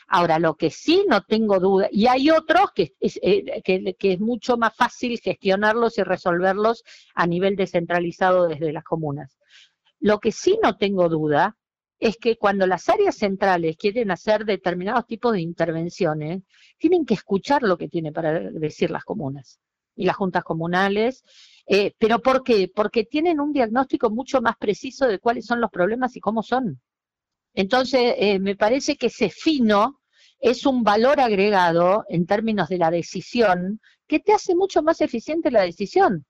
Ahora, 0.08 0.39
lo 0.39 0.56
que 0.56 0.70
sí 0.72 1.06
no 1.08 1.22
tengo 1.24 1.60
duda, 1.60 1.89
y 1.91 2.08
hay 2.08 2.29
otros 2.32 2.72
que 2.74 2.94
es, 3.00 3.20
que, 3.22 3.96
que 4.00 4.13
es 4.13 4.20
mucho 4.20 4.58
más 4.58 4.75
fácil 4.75 5.20
gestionarlos 5.20 5.98
y 5.98 6.03
resolverlos 6.03 6.84
a 7.13 7.27
nivel 7.27 7.56
descentralizado 7.58 8.48
desde 8.48 8.72
las 8.72 8.86
comunas. 8.86 9.38
Lo 10.00 10.20
que 10.20 10.32
sí 10.32 10.58
no 10.63 10.77
tengo 10.77 11.10
duda 11.10 11.58
es 12.00 12.17
que 12.17 12.38
cuando 12.38 12.67
las 12.67 12.88
áreas 12.89 13.17
centrales 13.17 13.75
quieren 13.75 14.12
hacer 14.12 14.46
determinados 14.46 15.06
tipos 15.08 15.34
de 15.34 15.41
intervenciones, 15.41 16.44
tienen 16.77 17.06
que 17.06 17.15
escuchar 17.15 17.63
lo 17.63 17.77
que 17.77 17.89
tienen 17.89 18.13
para 18.13 18.39
decir 18.39 18.91
las 18.91 19.03
comunas 19.03 19.60
y 19.98 20.06
las 20.06 20.16
juntas 20.16 20.44
comunales. 20.44 21.24
Eh, 21.66 21.94
¿Pero 21.98 22.20
por 22.20 22.44
qué? 22.44 22.72
Porque 22.74 23.04
tienen 23.04 23.42
un 23.42 23.51
diagnóstico 23.51 24.10
mucho 24.10 24.42
más 24.42 24.56
preciso 24.58 25.08
de 25.08 25.20
cuáles 25.20 25.46
son 25.46 25.60
los 25.60 25.70
problemas 25.70 26.16
y 26.16 26.22
cómo 26.22 26.44
son. 26.44 26.80
Entonces, 27.54 28.13
eh, 28.18 28.39
me 28.39 28.56
parece 28.56 28.96
que 28.96 29.08
ese 29.08 29.30
fino 29.30 30.01
es 30.39 30.66
un 30.66 30.84
valor 30.84 31.20
agregado 31.20 32.06
en 32.08 32.25
términos 32.25 32.70
de 32.70 32.77
la 32.77 32.92
decisión 32.92 33.82
que 34.08 34.20
te 34.20 34.34
hace 34.34 34.56
mucho 34.56 34.84
más 34.84 35.01
eficiente 35.01 35.51
la 35.51 35.63
decisión. 35.63 36.25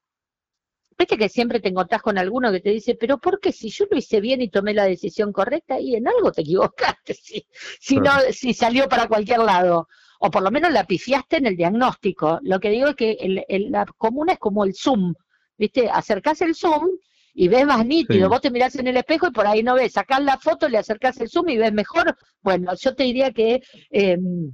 Viste 0.97 1.17
que 1.17 1.29
siempre 1.29 1.59
te 1.59 1.69
encontrás 1.69 2.01
con 2.01 2.17
alguno 2.17 2.51
que 2.51 2.59
te 2.59 2.71
dice, 2.71 2.95
pero 2.95 3.19
¿por 3.19 3.39
qué 3.39 3.51
si 3.51 3.69
yo 3.69 3.85
lo 3.91 3.97
hice 3.97 4.19
bien 4.19 4.41
y 4.41 4.49
tomé 4.49 4.73
la 4.73 4.85
decisión 4.85 5.31
correcta 5.31 5.79
y 5.79 5.95
en 5.95 6.07
algo 6.07 6.31
te 6.31 6.41
equivocaste, 6.41 7.13
si, 7.21 7.45
si, 7.79 7.97
no, 7.97 8.11
si 8.31 8.53
salió 8.53 8.89
para 8.89 9.07
cualquier 9.07 9.39
lado? 9.39 9.87
O 10.19 10.31
por 10.31 10.41
lo 10.43 10.51
menos 10.51 10.71
la 10.71 10.85
pifiaste 10.85 11.37
en 11.37 11.47
el 11.47 11.55
diagnóstico. 11.55 12.39
Lo 12.43 12.59
que 12.59 12.69
digo 12.69 12.89
es 12.89 12.95
que 12.95 13.11
el, 13.19 13.71
la 13.71 13.85
comuna 13.97 14.33
es 14.33 14.39
como 14.39 14.63
el 14.63 14.73
zoom, 14.73 15.13
¿viste? 15.57 15.89
Acercás 15.89 16.41
el 16.41 16.55
zoom 16.55 16.87
y 17.33 17.47
ves 17.47 17.65
más 17.65 17.85
nítido. 17.85 18.29
Vos 18.29 18.41
te 18.41 18.49
mirás 18.49 18.75
en 18.75 18.87
el 18.87 18.97
espejo 18.97 19.27
y 19.27 19.31
por 19.31 19.45
ahí 19.45 19.61
no 19.61 19.75
ves. 19.75 19.93
Sacás 19.93 20.23
la 20.23 20.37
foto, 20.37 20.67
le 20.67 20.79
acercás 20.79 21.19
el 21.21 21.29
zoom 21.29 21.49
y 21.49 21.57
ves 21.57 21.71
mejor. 21.71 22.17
Bueno, 22.41 22.71
yo 22.79 22.95
te 22.95 23.03
diría 23.03 23.31
que 23.31 23.61
em, 23.91 24.51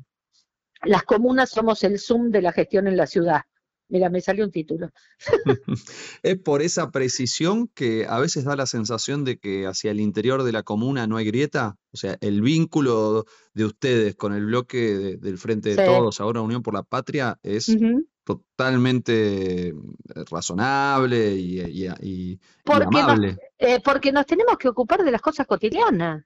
las 0.84 1.04
comunas 1.04 1.50
somos 1.50 1.84
el 1.84 1.98
zoom 1.98 2.30
de 2.30 2.42
la 2.42 2.52
gestión 2.52 2.88
en 2.88 2.98
la 2.98 3.08
ciudad. 3.08 3.42
Mira, 3.94 4.10
me 4.10 4.22
salió 4.22 4.44
un 4.44 4.50
título. 4.50 4.90
es 6.24 6.40
por 6.40 6.64
esa 6.64 6.90
precisión 6.90 7.68
que 7.68 8.08
a 8.10 8.20
veces 8.20 8.44
da 8.44 8.56
la 8.56 8.66
sensación 8.66 9.24
de 9.24 9.38
que 9.38 9.68
hacia 9.68 9.92
el 9.92 10.00
interior 10.00 10.42
de 10.42 10.52
la 10.52 10.64
comuna 10.64 11.06
no 11.06 11.18
hay 11.18 11.26
grieta. 11.26 11.78
O 11.92 11.98
sea, 11.98 12.18
el 12.20 12.42
vínculo 12.42 13.26
de 13.54 13.66
ustedes 13.66 14.16
con 14.16 14.34
el 14.34 14.48
bloque 14.48 15.16
del 15.22 15.38
Frente 15.38 15.76
de 15.76 15.86
Todos, 15.86 16.20
ahora 16.22 16.42
Unión 16.42 16.64
por 16.64 16.74
la 16.74 16.82
Patria, 16.82 17.38
es 17.44 17.68
totalmente 18.24 19.68
eh, 19.68 19.74
razonable 20.32 21.36
y, 21.36 22.40
amable. 22.66 23.38
Eh, 23.60 23.80
porque 23.86 24.12
nos 24.12 24.26
tenemos 24.26 24.58
que 24.58 24.70
ocupar 24.70 25.04
de 25.04 25.12
las 25.12 25.22
cosas 25.22 25.46
cotidianas. 25.46 26.26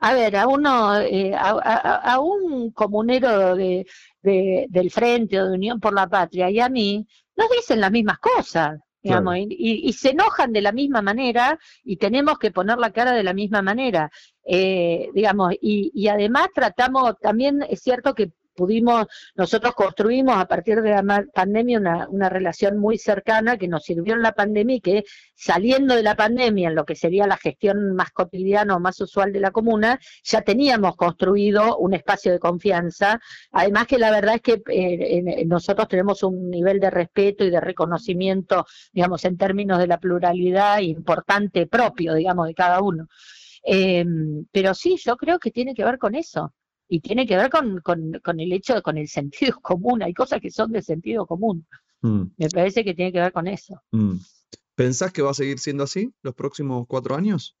A 0.00 0.14
ver, 0.14 0.36
a 0.36 0.46
uno, 0.46 1.00
eh, 1.00 1.34
a, 1.36 2.20
un 2.20 2.70
comunero 2.70 3.56
de, 3.56 3.86
del 4.22 4.90
Frente 4.90 5.40
o 5.40 5.46
de 5.46 5.54
Unión 5.54 5.80
por 5.80 5.92
la 5.92 6.08
Patria 6.08 6.50
y 6.50 6.60
a 6.60 6.68
mí, 6.68 7.06
nos 7.36 7.50
dicen 7.50 7.80
las 7.80 7.90
mismas 7.90 8.18
cosas, 8.18 8.78
digamos, 9.02 9.36
y, 9.38 9.92
se 9.92 10.10
enojan 10.10 10.52
de 10.52 10.60
la 10.60 10.72
misma 10.72 11.02
manera 11.02 11.58
y 11.82 11.96
tenemos 11.96 12.38
que 12.38 12.50
poner 12.50 12.78
la 12.78 12.92
cara 12.92 13.12
de 13.12 13.24
la 13.24 13.32
misma 13.32 13.62
manera, 13.62 14.10
eh, 14.44 15.08
digamos, 15.14 15.54
y, 15.60 15.90
y 15.94 16.08
además 16.08 16.48
tratamos, 16.54 17.14
también 17.20 17.64
es 17.68 17.80
cierto 17.80 18.14
que 18.14 18.30
pudimos, 18.58 19.06
nosotros 19.36 19.72
construimos 19.76 20.36
a 20.36 20.46
partir 20.46 20.82
de 20.82 20.90
la 20.90 21.24
pandemia 21.32 21.78
una, 21.78 22.08
una, 22.08 22.28
relación 22.28 22.76
muy 22.76 22.98
cercana 22.98 23.56
que 23.56 23.68
nos 23.68 23.84
sirvió 23.84 24.14
en 24.14 24.22
la 24.22 24.32
pandemia 24.32 24.76
y 24.76 24.80
que 24.80 25.04
saliendo 25.36 25.94
de 25.94 26.02
la 26.02 26.16
pandemia, 26.16 26.68
en 26.68 26.74
lo 26.74 26.84
que 26.84 26.96
sería 26.96 27.28
la 27.28 27.36
gestión 27.36 27.94
más 27.94 28.10
cotidiana 28.10 28.74
o 28.74 28.80
más 28.80 29.00
usual 29.00 29.32
de 29.32 29.38
la 29.38 29.52
comuna, 29.52 30.00
ya 30.24 30.42
teníamos 30.42 30.96
construido 30.96 31.78
un 31.78 31.94
espacio 31.94 32.32
de 32.32 32.40
confianza. 32.40 33.20
Además 33.52 33.86
que 33.86 33.98
la 33.98 34.10
verdad 34.10 34.34
es 34.34 34.42
que 34.42 34.62
eh, 34.68 35.44
nosotros 35.46 35.86
tenemos 35.86 36.24
un 36.24 36.50
nivel 36.50 36.80
de 36.80 36.90
respeto 36.90 37.44
y 37.44 37.50
de 37.50 37.60
reconocimiento, 37.60 38.66
digamos, 38.92 39.24
en 39.24 39.36
términos 39.36 39.78
de 39.78 39.86
la 39.86 40.00
pluralidad 40.00 40.80
importante 40.80 41.68
propio, 41.68 42.14
digamos, 42.14 42.48
de 42.48 42.54
cada 42.54 42.82
uno. 42.82 43.06
Eh, 43.64 44.04
pero 44.50 44.74
sí, 44.74 44.96
yo 44.96 45.16
creo 45.16 45.38
que 45.38 45.52
tiene 45.52 45.74
que 45.74 45.84
ver 45.84 45.98
con 45.98 46.16
eso 46.16 46.52
y 46.88 47.00
tiene 47.00 47.26
que 47.26 47.36
ver 47.36 47.50
con, 47.50 47.80
con, 47.80 48.40
el 48.40 48.52
hecho, 48.52 48.82
con 48.82 48.96
el 48.98 49.08
sentido 49.08 49.58
común. 49.62 50.02
Hay 50.02 50.14
cosas 50.14 50.40
que 50.40 50.50
son 50.50 50.72
de 50.72 50.82
sentido 50.82 51.26
común. 51.26 51.66
Mm. 52.00 52.22
Me 52.36 52.48
parece 52.48 52.84
que 52.84 52.94
tiene 52.94 53.12
que 53.12 53.20
ver 53.20 53.32
con 53.32 53.46
eso. 53.46 53.82
Mm. 53.92 54.16
¿Pensás 54.74 55.12
que 55.12 55.22
va 55.22 55.32
a 55.32 55.34
seguir 55.34 55.58
siendo 55.58 55.84
así 55.84 56.12
los 56.22 56.34
próximos 56.34 56.86
cuatro 56.86 57.16
años? 57.16 57.56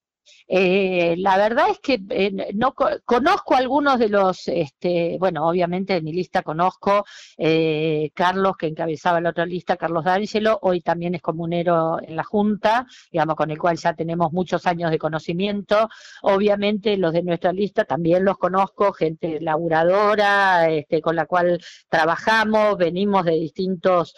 Eh, 0.50 1.14
la 1.18 1.36
verdad 1.36 1.66
es 1.70 1.78
que 1.78 2.00
eh, 2.10 2.52
no 2.54 2.74
conozco 2.74 3.54
algunos 3.54 3.98
de 3.98 4.08
los, 4.08 4.48
este, 4.48 5.18
bueno, 5.20 5.46
obviamente 5.46 5.96
en 5.96 6.04
mi 6.04 6.12
lista 6.12 6.42
conozco 6.42 7.04
eh, 7.36 8.10
Carlos, 8.14 8.56
que 8.56 8.66
encabezaba 8.66 9.20
la 9.20 9.30
otra 9.30 9.44
lista, 9.44 9.76
Carlos 9.76 10.04
D'Angelo, 10.04 10.58
hoy 10.62 10.80
también 10.80 11.14
es 11.14 11.20
comunero 11.22 11.98
en 12.02 12.16
la 12.16 12.24
Junta, 12.24 12.86
digamos, 13.12 13.36
con 13.36 13.50
el 13.50 13.58
cual 13.58 13.76
ya 13.76 13.94
tenemos 13.94 14.32
muchos 14.32 14.66
años 14.66 14.90
de 14.90 14.98
conocimiento. 14.98 15.88
Obviamente 16.22 16.96
los 16.96 17.12
de 17.12 17.22
nuestra 17.22 17.52
lista 17.52 17.84
también 17.84 18.24
los 18.24 18.38
conozco, 18.38 18.92
gente 18.92 19.40
laburadora, 19.40 20.70
este, 20.70 21.02
con 21.02 21.14
la 21.16 21.26
cual 21.26 21.60
trabajamos, 21.90 22.78
venimos 22.78 23.24
de 23.24 23.32
distintos. 23.32 24.14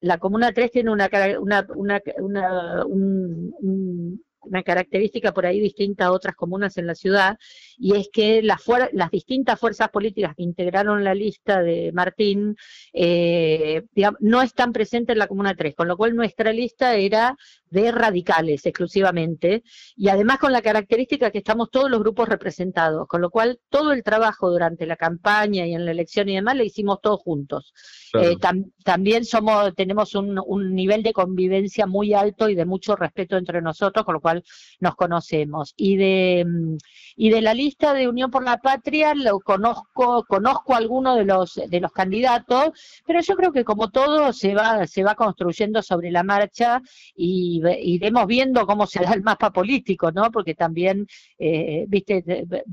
la 0.00 0.18
Comuna 0.18 0.52
3 0.52 0.70
tiene 0.70 0.90
una, 0.90 1.08
una, 1.40 1.66
una, 1.74 2.02
una 2.18 2.84
un 2.86 4.25
una 4.46 4.62
característica 4.62 5.32
por 5.32 5.46
ahí 5.46 5.60
distinta 5.60 6.06
a 6.06 6.12
otras 6.12 6.34
comunas 6.34 6.76
en 6.78 6.86
la 6.86 6.94
ciudad, 6.94 7.38
y 7.78 7.96
es 7.96 8.10
que 8.12 8.42
las, 8.42 8.62
las 8.92 9.10
distintas 9.10 9.58
fuerzas 9.58 9.88
políticas 9.88 10.34
que 10.36 10.42
integraron 10.42 11.02
la 11.02 11.14
lista 11.14 11.62
de 11.62 11.92
Martín 11.92 12.56
eh, 12.92 13.82
no 14.20 14.42
están 14.42 14.72
presentes 14.72 15.14
en 15.14 15.18
la 15.18 15.26
Comuna 15.26 15.54
3, 15.54 15.74
con 15.74 15.88
lo 15.88 15.96
cual 15.96 16.14
nuestra 16.14 16.52
lista 16.52 16.94
era 16.94 17.36
de 17.70 17.90
radicales 17.90 18.64
exclusivamente, 18.64 19.64
y 19.96 20.08
además 20.08 20.38
con 20.38 20.52
la 20.52 20.62
característica 20.62 21.30
que 21.30 21.38
estamos 21.38 21.70
todos 21.70 21.90
los 21.90 22.00
grupos 22.00 22.28
representados, 22.28 23.08
con 23.08 23.20
lo 23.20 23.30
cual 23.30 23.58
todo 23.68 23.92
el 23.92 24.02
trabajo 24.02 24.50
durante 24.50 24.86
la 24.86 24.96
campaña 24.96 25.66
y 25.66 25.74
en 25.74 25.84
la 25.84 25.90
elección 25.90 26.28
y 26.28 26.36
demás 26.36 26.56
lo 26.56 26.62
hicimos 26.62 27.00
todos 27.02 27.20
juntos. 27.20 27.74
Eh, 28.14 28.36
también 28.84 29.24
somos, 29.24 29.74
tenemos 29.74 30.14
un, 30.14 30.40
un 30.46 30.74
nivel 30.74 31.02
de 31.02 31.12
convivencia 31.12 31.86
muy 31.86 32.14
alto 32.14 32.48
y 32.48 32.54
de 32.54 32.64
mucho 32.64 32.96
respeto 32.96 33.36
entre 33.36 33.60
nosotros, 33.60 34.04
con 34.04 34.14
lo 34.14 34.20
cual 34.20 34.26
cual 34.26 34.44
nos 34.80 34.96
conocemos. 34.96 35.72
Y 35.76 35.96
de, 35.96 36.44
mm, 36.44 36.76
y 37.16 37.30
de 37.30 37.40
la 37.40 37.54
lista 37.54 37.65
de 37.94 38.08
Unión 38.08 38.30
por 38.30 38.44
la 38.44 38.58
Patria 38.58 39.14
lo 39.14 39.40
conozco, 39.40 40.24
conozco 40.28 40.74
algunos 40.74 41.16
de 41.16 41.24
los, 41.24 41.54
de 41.54 41.80
los 41.80 41.90
candidatos, 41.92 42.70
pero 43.04 43.20
yo 43.20 43.34
creo 43.34 43.52
que 43.52 43.64
como 43.64 43.90
todo 43.90 44.32
se 44.32 44.54
va, 44.54 44.86
se 44.86 45.02
va 45.02 45.14
construyendo 45.14 45.82
sobre 45.82 46.10
la 46.10 46.22
marcha 46.22 46.80
y 47.14 47.60
iremos 47.82 48.26
viendo 48.26 48.66
cómo 48.66 48.86
se 48.86 49.02
da 49.02 49.12
el 49.12 49.22
mapa 49.22 49.50
político, 49.52 50.12
¿no? 50.12 50.30
Porque 50.30 50.54
también, 50.54 51.06
eh, 51.38 51.86
viste, 51.88 52.24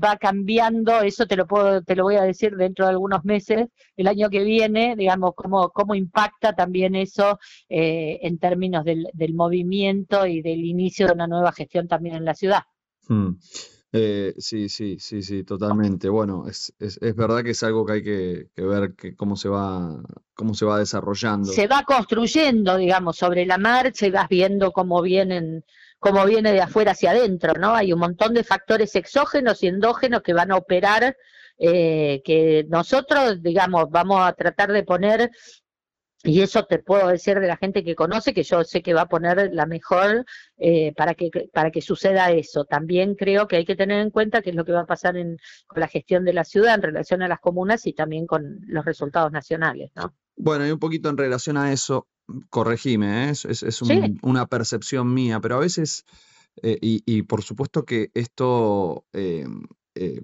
va 0.02 0.16
cambiando, 0.16 1.00
eso 1.00 1.26
te 1.26 1.36
lo 1.36 1.46
puedo, 1.46 1.82
te 1.82 1.96
lo 1.96 2.04
voy 2.04 2.16
a 2.16 2.22
decir 2.22 2.54
dentro 2.56 2.84
de 2.84 2.92
algunos 2.92 3.24
meses, 3.24 3.66
el 3.96 4.06
año 4.06 4.30
que 4.30 4.44
viene, 4.44 4.94
digamos, 4.96 5.32
cómo, 5.34 5.70
cómo 5.70 5.94
impacta 5.94 6.54
también 6.54 6.94
eso 6.94 7.38
eh, 7.68 8.20
en 8.22 8.38
términos 8.38 8.84
del, 8.84 9.08
del 9.12 9.34
movimiento 9.34 10.26
y 10.26 10.40
del 10.40 10.64
inicio 10.64 11.06
de 11.06 11.12
una 11.14 11.26
nueva 11.26 11.52
gestión 11.52 11.88
también 11.88 12.14
en 12.16 12.24
la 12.24 12.34
ciudad. 12.34 12.62
Hmm. 13.08 13.32
Eh, 13.96 14.34
sí, 14.38 14.68
sí, 14.68 14.98
sí, 14.98 15.22
sí, 15.22 15.44
totalmente. 15.44 16.08
Bueno, 16.08 16.48
es, 16.48 16.74
es, 16.80 16.98
es 17.00 17.14
verdad 17.14 17.44
que 17.44 17.50
es 17.50 17.62
algo 17.62 17.86
que 17.86 17.92
hay 17.92 18.02
que, 18.02 18.48
ver 18.56 18.96
que 18.96 19.14
cómo 19.14 19.36
se 19.36 19.48
va, 19.48 20.02
cómo 20.34 20.52
se 20.54 20.64
va 20.64 20.80
desarrollando. 20.80 21.52
Se 21.52 21.68
va 21.68 21.84
construyendo, 21.84 22.76
digamos, 22.76 23.16
sobre 23.16 23.46
la 23.46 23.56
marcha 23.56 24.04
y 24.04 24.10
vas 24.10 24.28
viendo 24.28 24.72
cómo 24.72 25.00
vienen, 25.00 25.64
cómo 26.00 26.24
viene 26.24 26.52
de 26.52 26.60
afuera 26.60 26.90
hacia 26.90 27.12
adentro, 27.12 27.52
¿no? 27.52 27.72
Hay 27.72 27.92
un 27.92 28.00
montón 28.00 28.34
de 28.34 28.42
factores 28.42 28.96
exógenos 28.96 29.62
y 29.62 29.68
endógenos 29.68 30.22
que 30.22 30.34
van 30.34 30.50
a 30.50 30.56
operar, 30.56 31.16
eh, 31.56 32.20
que 32.24 32.66
nosotros, 32.68 33.40
digamos, 33.42 33.90
vamos 33.90 34.22
a 34.22 34.32
tratar 34.32 34.72
de 34.72 34.82
poner 34.82 35.30
y 36.24 36.40
eso 36.40 36.64
te 36.64 36.78
puedo 36.78 37.08
decir 37.08 37.38
de 37.38 37.46
la 37.46 37.58
gente 37.58 37.84
que 37.84 37.94
conoce, 37.94 38.32
que 38.32 38.42
yo 38.42 38.64
sé 38.64 38.82
que 38.82 38.94
va 38.94 39.02
a 39.02 39.08
poner 39.08 39.50
la 39.52 39.66
mejor 39.66 40.24
eh, 40.56 40.94
para, 40.96 41.14
que, 41.14 41.30
para 41.52 41.70
que 41.70 41.82
suceda 41.82 42.32
eso. 42.32 42.64
También 42.64 43.14
creo 43.14 43.46
que 43.46 43.56
hay 43.56 43.66
que 43.66 43.76
tener 43.76 44.00
en 44.00 44.10
cuenta 44.10 44.40
qué 44.40 44.50
es 44.50 44.56
lo 44.56 44.64
que 44.64 44.72
va 44.72 44.80
a 44.80 44.86
pasar 44.86 45.18
en, 45.18 45.36
con 45.66 45.80
la 45.80 45.88
gestión 45.88 46.24
de 46.24 46.32
la 46.32 46.44
ciudad 46.44 46.76
en 46.76 46.82
relación 46.82 47.22
a 47.22 47.28
las 47.28 47.40
comunas 47.40 47.86
y 47.86 47.92
también 47.92 48.26
con 48.26 48.60
los 48.66 48.86
resultados 48.86 49.32
nacionales. 49.32 49.90
¿no? 49.94 50.14
Bueno, 50.36 50.66
y 50.66 50.70
un 50.70 50.78
poquito 50.78 51.10
en 51.10 51.18
relación 51.18 51.58
a 51.58 51.72
eso, 51.72 52.08
corregime, 52.48 53.28
¿eh? 53.28 53.30
es, 53.30 53.62
es 53.62 53.82
una 54.22 54.46
percepción 54.46 55.12
mía, 55.12 55.40
pero 55.40 55.56
a 55.56 55.60
veces, 55.60 56.06
eh, 56.62 56.78
y, 56.80 57.02
y, 57.04 57.22
por 57.22 57.42
supuesto 57.42 57.84
que 57.84 58.10
esto 58.14 59.04
eh, 59.94 60.22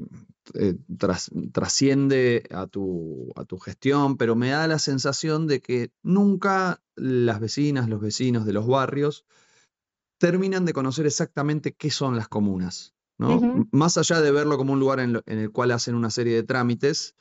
trasciende 1.53 2.45
a 2.51 2.67
tu, 2.67 3.33
a 3.37 3.45
tu 3.45 3.59
gestión, 3.59 4.17
pero 4.17 4.35
me 4.35 4.51
da 4.51 4.67
la 4.67 4.79
sensación 4.79 5.47
de 5.47 5.61
que 5.61 5.93
nunca 6.03 6.83
las 6.97 7.41
vecinas, 7.41 7.89
los 7.89 8.01
vecinos 8.01 8.45
de 8.47 8.53
los 8.53 8.67
barrios 8.67 9.25
terminan 10.19 10.65
de 10.65 10.73
conocer 10.73 11.07
exactamente 11.07 11.73
qué 11.73 11.91
son 11.91 12.17
las 12.17 12.29
comunas. 12.29 12.95
Más 13.71 13.99
allá 13.99 14.21
de 14.21 14.31
verlo 14.31 14.57
como 14.57 14.73
un 14.73 14.81
lugar 14.81 15.01
en, 15.01 15.23
el 15.27 15.51
cual 15.51 15.73
hacen 15.73 15.95
una 15.95 16.11
serie 16.11 16.35
de 16.35 16.43
trámites, 16.43 17.15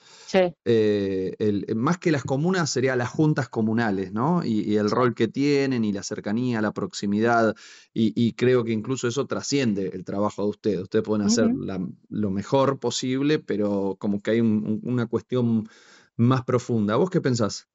eh, 0.66 1.36
más 1.76 1.98
que 1.98 2.12
las 2.12 2.24
comunas 2.24 2.70
serían 2.70 2.98
las 2.98 3.10
juntas 3.10 3.50
comunales, 3.50 4.14
¿no? 4.14 4.44
Y, 4.46 4.78
el 4.78 4.90
rol 4.90 5.14
que 5.14 5.28
tienen 5.28 5.84
y 5.84 5.92
la 5.92 6.04
cercanía, 6.04 6.62
la 6.62 6.72
proximidad, 6.72 7.56
y, 7.94 8.34
creo 8.34 8.64
que 8.64 8.72
incluso 8.72 9.08
eso 9.08 9.28
trasciende 9.28 9.90
el 9.94 10.06
trabajo 10.06 10.44
de 10.44 10.50
ustedes. 10.50 10.80
Ustedes 10.84 11.04
pueden 11.04 11.26
hacer 11.26 11.50
lo 12.10 12.32
mejor 12.32 12.80
posible, 12.80 13.40
pero 13.40 13.98
como 14.00 14.22
que 14.22 14.32
hay 14.32 14.40
una 14.42 15.08
cuestión 15.08 15.68
más 16.16 16.44
profunda. 16.44 16.96
¿Vos 16.96 17.10
qué 17.10 17.22
pensás? 17.22 17.68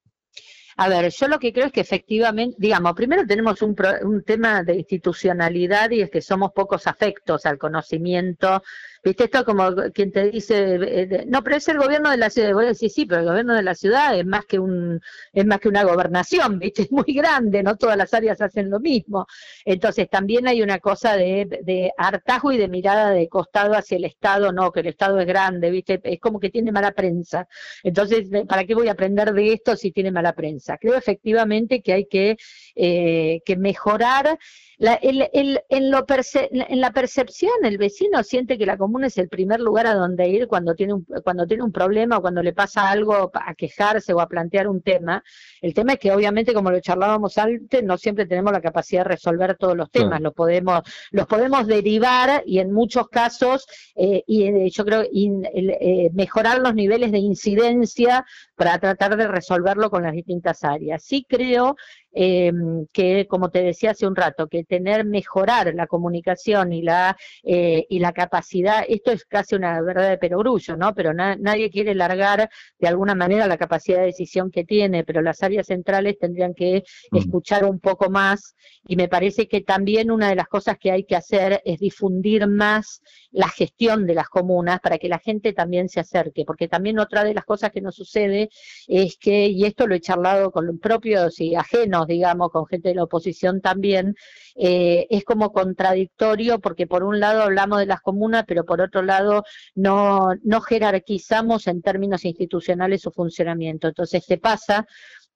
A 0.77 0.89
ver, 0.89 1.11
yo 1.11 1.29
lo 1.29 1.39
que 1.39 1.53
creo 1.53 1.67
es 1.67 1.73
que 1.73 1.81
efectivamente, 1.81 2.57
digamos, 2.59 2.95
primero 2.95 3.25
tenemos 3.27 3.63
un, 3.63 3.77
un 4.03 4.25
tema 4.25 4.63
de 4.63 4.75
institucionalidad 4.75 5.91
y 5.91 6.03
es 6.03 6.11
que 6.11 6.21
somos 6.21 6.53
pocos 6.53 6.87
afectos 6.87 7.47
al 7.47 7.59
conocimiento 7.59 8.63
Viste, 9.05 9.25
esto 9.25 9.45
como 9.45 9.71
quien 9.93 10.11
te 10.12 10.31
dice, 10.31 10.79
eh, 10.81 11.25
no, 11.29 11.45
pero 11.45 11.57
es 11.57 11.69
el 11.69 11.77
gobierno 11.77 12.11
de 12.11 12.17
la 12.17 12.31
ciudad. 12.31 12.55
Voy 12.55 12.64
a 12.64 12.69
decir, 12.69 12.90
sí, 12.90 13.05
pero 13.05 13.21
el 13.21 13.27
gobierno 13.27 13.55
de 13.55 13.62
la 13.62 13.75
ciudad 13.75 14.19
es 14.19 14.25
más 14.25 14.47
que 14.47 14.59
un, 14.59 14.99
es 15.33 15.45
más 15.45 15.61
que 15.61 15.69
una 15.69 15.85
gobernación, 15.85 16.59
viste, 16.59 16.83
es 16.83 16.90
muy 16.90 17.12
grande, 17.12 17.62
no 17.62 17.77
todas 17.77 17.99
las 17.99 18.14
áreas 18.14 18.40
hacen 18.40 18.71
lo 18.71 18.81
mismo. 18.81 19.27
Entonces 19.67 20.09
también 20.09 20.49
hay 20.49 20.62
una 20.62 20.79
cosa 20.79 21.17
de, 21.19 21.61
de 21.64 21.93
hartazgo 21.99 22.53
y 22.53 22.57
de 22.57 22.69
mirada 22.69 23.11
de 23.11 23.29
costado 23.29 23.75
hacia 23.75 23.99
el 23.99 24.05
Estado, 24.05 24.53
no, 24.53 24.73
que 24.73 24.81
el 24.81 24.87
Estado 24.87 25.21
es 25.21 25.27
grande, 25.27 25.71
viste, 25.71 26.01
es 26.03 26.19
como 26.19 26.40
que 26.40 26.49
tiene 26.49 26.73
mala 26.73 26.93
prensa. 26.93 27.47
Entonces, 27.83 28.29
¿para 28.49 28.64
qué 28.64 28.75
voy 28.75 28.88
a 28.88 28.93
aprender 28.93 29.35
de 29.35 29.53
esto 29.53 29.77
si 29.77 29.93
tiene 29.93 30.12
mala 30.12 30.33
prensa? 30.33 30.79
Creo 30.79 30.95
efectivamente 30.95 31.83
que 31.83 31.93
hay 31.93 32.07
que, 32.07 32.38
eh, 32.75 33.43
que 33.45 33.57
mejorar 33.57 34.38
la, 34.85 34.94
el, 34.97 35.31
el, 35.33 35.62
en, 35.70 35.90
lo 35.90 36.05
en 36.07 36.81
la 36.81 36.92
percepción, 36.92 37.53
el 37.62 37.79
vecino 37.79 38.23
siente 38.23 38.59
que 38.59 38.66
la 38.66 38.77
comuna 38.77 39.07
es 39.07 39.16
el 39.16 39.31
primer 39.31 39.59
lugar 39.59 39.87
a 39.87 39.94
donde 39.94 40.29
ir 40.29 40.47
cuando 40.47 40.75
tiene 40.75 40.92
un, 40.92 41.07
cuando 41.25 41.47
tiene 41.47 41.62
un 41.62 41.73
problema 41.73 42.18
o 42.18 42.20
cuando 42.20 42.42
le 42.42 42.53
pasa 42.53 42.90
algo 42.90 43.31
a 43.33 43.55
quejarse 43.55 44.12
o 44.12 44.20
a 44.20 44.29
plantear 44.29 44.68
un 44.68 44.83
tema. 44.83 45.25
El 45.62 45.73
tema 45.73 45.94
es 45.94 46.01
que 46.01 46.12
obviamente, 46.12 46.53
como 46.53 46.70
lo 46.70 46.81
charlábamos 46.81 47.38
antes, 47.38 47.83
no 47.83 47.97
siempre 47.97 48.27
tenemos 48.27 48.53
la 48.53 48.61
capacidad 48.61 49.05
de 49.05 49.09
resolver 49.09 49.57
todos 49.57 49.75
los 49.75 49.90
temas, 49.90 50.20
los 50.20 50.35
podemos, 50.35 50.83
los 51.12 51.27
podemos 51.27 51.66
derivar 51.66 52.42
y 52.44 52.59
en 52.59 52.70
muchos 52.70 53.09
casos, 53.09 53.66
eh, 53.97 54.23
y 54.27 54.44
eh, 54.44 54.70
yo 54.70 54.85
creo, 54.85 55.03
eh, 55.03 56.11
mejorar 56.12 56.59
los 56.59 56.75
niveles 56.75 57.11
de 57.11 57.20
incidencia 57.20 58.27
para 58.55 58.79
tratar 58.79 59.16
de 59.16 59.29
resolverlo 59.29 59.88
con 59.88 60.03
las 60.03 60.12
distintas 60.12 60.62
áreas. 60.62 61.03
Sí 61.03 61.25
creo 61.27 61.75
eh, 62.14 62.53
que, 62.92 63.27
como 63.27 63.50
te 63.50 63.62
decía 63.62 63.90
hace 63.90 64.07
un 64.07 64.16
rato, 64.16 64.46
que 64.46 64.64
tener, 64.64 65.05
mejorar 65.05 65.74
la 65.74 65.87
comunicación 65.87 66.72
y 66.72 66.83
la, 66.83 67.16
eh, 67.42 67.87
y 67.88 67.98
la 67.98 68.12
capacidad, 68.12 68.85
esto 68.88 69.11
es 69.11 69.24
casi 69.24 69.55
una 69.57 69.81
verdad 69.83 70.11
de 70.11 70.18
perogrullo, 70.18 70.77
¿no? 70.77 70.94
Pero 70.94 71.12
nadie 71.12 71.70
quiere 71.70 71.94
largar 71.94 72.48
de 72.79 72.88
alguna 72.88 73.14
manera 73.14 73.46
la 73.46 73.59
capacidad 73.59 73.98
de 73.98 74.07
decisión 74.07 74.50
que 74.50 74.64
tiene, 74.64 75.05
pero 75.05 75.22
las 75.22 75.42
áreas 75.42 75.66
centrales 75.66 76.18
tendrían 76.18 76.55
que 76.55 76.85
mm. 77.11 77.16
escuchar 77.16 77.64
un 77.64 77.81
poco 77.81 78.11
más 78.11 78.55
y 78.87 78.96
me 78.96 79.09
parece 79.09 79.48
que 79.48 79.61
también 79.62 80.11
una 80.11 80.29
de 80.29 80.37
las 80.37 80.46
cosas 80.46 80.77
que 80.79 80.90
hay 80.90 81.05
que 81.05 81.16
hacer 81.16 81.61
es 81.64 81.79
difundir 81.81 82.46
más 82.46 83.03
la 83.31 83.48
gestión 83.48 84.07
de 84.07 84.14
las 84.14 84.29
comunas 84.29 84.81
para 84.81 84.98
que 84.98 85.09
la 85.09 85.18
gente 85.18 85.53
también 85.53 85.88
se 85.88 86.00
acerque, 86.00 86.44
porque 86.46 86.68
también 86.68 86.98
otra 86.98 87.24
de 87.24 87.35
las 87.35 87.44
cosas 87.44 87.70
que 87.72 87.81
nos 87.81 87.96
sucede 87.96 88.50
es 88.87 89.16
que, 89.18 89.46
y 89.48 89.64
esto 89.64 89.87
lo 89.87 89.94
he 89.94 90.00
charlado 90.00 90.50
con 90.50 90.66
los 90.66 90.79
propios 90.79 91.40
y 91.40 91.55
ajenos, 91.55 92.04
digamos, 92.07 92.51
con 92.51 92.67
gente 92.67 92.90
de 92.90 92.97
la 92.97 93.05
oposición 93.05 93.61
también, 93.61 94.14
eh, 94.57 95.07
es 95.11 95.25
como 95.25 95.53
contradictorio 95.53 96.61
porque 96.61 96.87
por 96.87 97.03
un 97.05 97.21
lado 97.21 97.43
hablamos 97.43 97.79
de 97.81 97.87
las 97.87 98.01
comunas, 98.01 98.45
pero 98.47 98.64
por 98.64 98.81
otro 98.81 99.03
lado 99.03 99.45
no, 99.75 100.29
no 100.43 100.61
jerarquizamos 100.61 101.67
en 101.67 101.83
términos 101.83 102.25
institucionales 102.25 103.03
su 103.03 103.11
funcionamiento. 103.11 103.88
Entonces, 103.88 104.25
se 104.25 104.38
pasa 104.38 104.87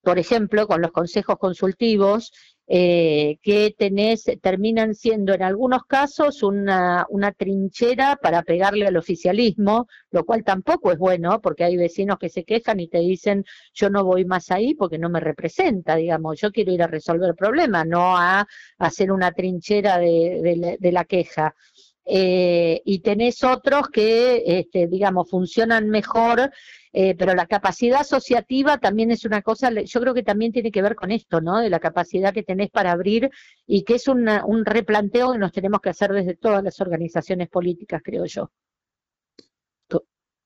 por 0.03 0.19
ejemplo, 0.19 0.67
con 0.67 0.81
los 0.81 0.93
consejos 0.93 1.37
consultivos, 1.39 2.33
eh, 2.71 3.39
que 3.43 3.75
tenés, 3.77 4.25
terminan 4.43 4.95
siendo 4.95 5.33
en 5.33 5.43
algunos 5.43 5.85
casos 5.85 6.43
una, 6.43 7.07
una 7.09 7.33
trinchera 7.33 8.17
para 8.17 8.43
pegarle 8.43 8.87
al 8.87 8.97
oficialismo, 8.99 9.89
lo 10.11 10.25
cual 10.25 10.45
tampoco 10.45 10.93
es 10.93 10.99
bueno, 10.99 11.41
porque 11.41 11.65
hay 11.65 11.79
vecinos 11.79 12.19
que 12.19 12.29
se 12.29 12.45
quejan 12.45 12.81
y 12.81 12.89
te 12.89 12.99
dicen, 12.99 13.45
yo 13.73 13.89
no 13.89 14.05
voy 14.05 14.27
más 14.27 14.51
ahí 14.51 14.75
porque 14.75 14.99
no 14.99 15.09
me 15.09 15.21
representa, 15.21 15.97
digamos, 15.97 16.39
yo 16.41 16.53
quiero 16.53 16.73
ir 16.73 16.83
a 16.83 16.87
resolver 16.89 17.31
el 17.31 17.37
problema, 17.37 17.85
no 17.85 18.17
a, 18.19 18.47
hacer 18.79 19.13
una 19.13 19.33
trinchera 19.33 19.99
de, 19.99 20.77
de 20.79 20.93
la 20.93 21.05
queja. 21.05 21.55
Eh, 22.11 22.81
y 22.87 23.01
tenés 23.01 23.45
otros 23.45 23.91
que, 23.91 24.43
este, 24.47 24.87
digamos, 24.87 25.29
funcionan 25.29 25.91
mejor, 25.91 26.51
eh, 26.95 27.15
pero 27.17 27.35
la 27.35 27.47
capacidad 27.47 28.01
asociativa 28.01 28.79
también 28.79 29.11
es 29.11 29.27
una 29.27 29.43
cosa, 29.43 29.71
yo 29.71 30.01
creo 30.01 30.15
que 30.15 30.23
también 30.23 30.51
tiene 30.53 30.71
que 30.71 30.81
ver 30.81 30.95
con 30.95 31.11
esto, 31.11 31.43
¿no? 31.43 31.59
De 31.59 31.69
la 31.69 31.81
capacidad 31.81 32.33
que 32.33 32.43
tenés 32.43 32.71
para 32.71 32.93
abrir 32.93 33.31
y 33.67 33.85
que 33.85 33.97
es 33.97 34.09
un 34.09 34.65
replanteo 34.65 35.33
que 35.33 35.39
nos 35.39 35.53
tenemos 35.53 35.81
que 35.81 35.91
hacer 35.91 36.13
desde 36.13 36.35
todas 36.35 36.65
las 36.65 36.81
organizaciones 36.81 37.49
políticas, 37.49 38.01
creo 38.03 38.25
yo. 38.25 38.51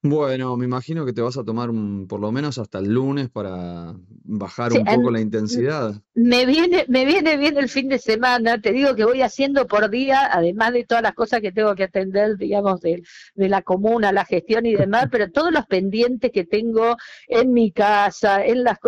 Bueno, 0.05 0.57
me 0.57 0.65
imagino 0.65 1.07
que 1.07 1.13
te 1.13 1.23
vas 1.23 1.39
a 1.39 1.45
tomar 1.45 1.71
por 2.09 2.19
lo 2.19 2.33
menos 2.33 2.59
hasta 2.59 2.81
el 2.81 2.93
lunes 2.93 3.31
para 3.31 3.95
bajar 4.25 4.73
un 4.73 4.85
poco 4.85 5.13
la 5.13 5.21
intensidad. 5.21 5.95
Me 6.15 6.45
viene, 6.45 6.85
me 6.89 7.05
viene 7.05 7.37
bien 7.37 7.57
el 7.57 7.69
fin 7.69 7.89
de 7.89 8.01
semana, 8.01 8.61
te 8.61 8.73
digo 8.73 8.97
que 8.97 9.05
voy 9.05 9.23
haciendo 9.23 9.69
por 9.69 9.91
día, 9.91 10.29
además 10.33 10.73
de 10.73 10.85
todas 10.85 11.05
las 11.05 11.15
cosas 11.15 11.41
que 11.41 11.53
tengo 11.53 11.77
que 11.77 11.85
atender, 11.85 12.37
digamos, 12.37 12.81
de, 12.81 13.05
la 13.37 13.63
comuna, 13.63 14.11
la 14.11 14.25
gestión 14.25 14.67
y 14.67 14.75
demás, 14.75 15.07
pero 15.09 15.31
todos 15.31 15.53
los 15.53 15.67
pendientes 15.67 16.33
que 16.33 16.47
tengo 16.47 16.97
en 17.29 17.53
mi 17.53 17.71
casa, 17.71 18.45
en 18.45 18.65
las, 18.65 18.79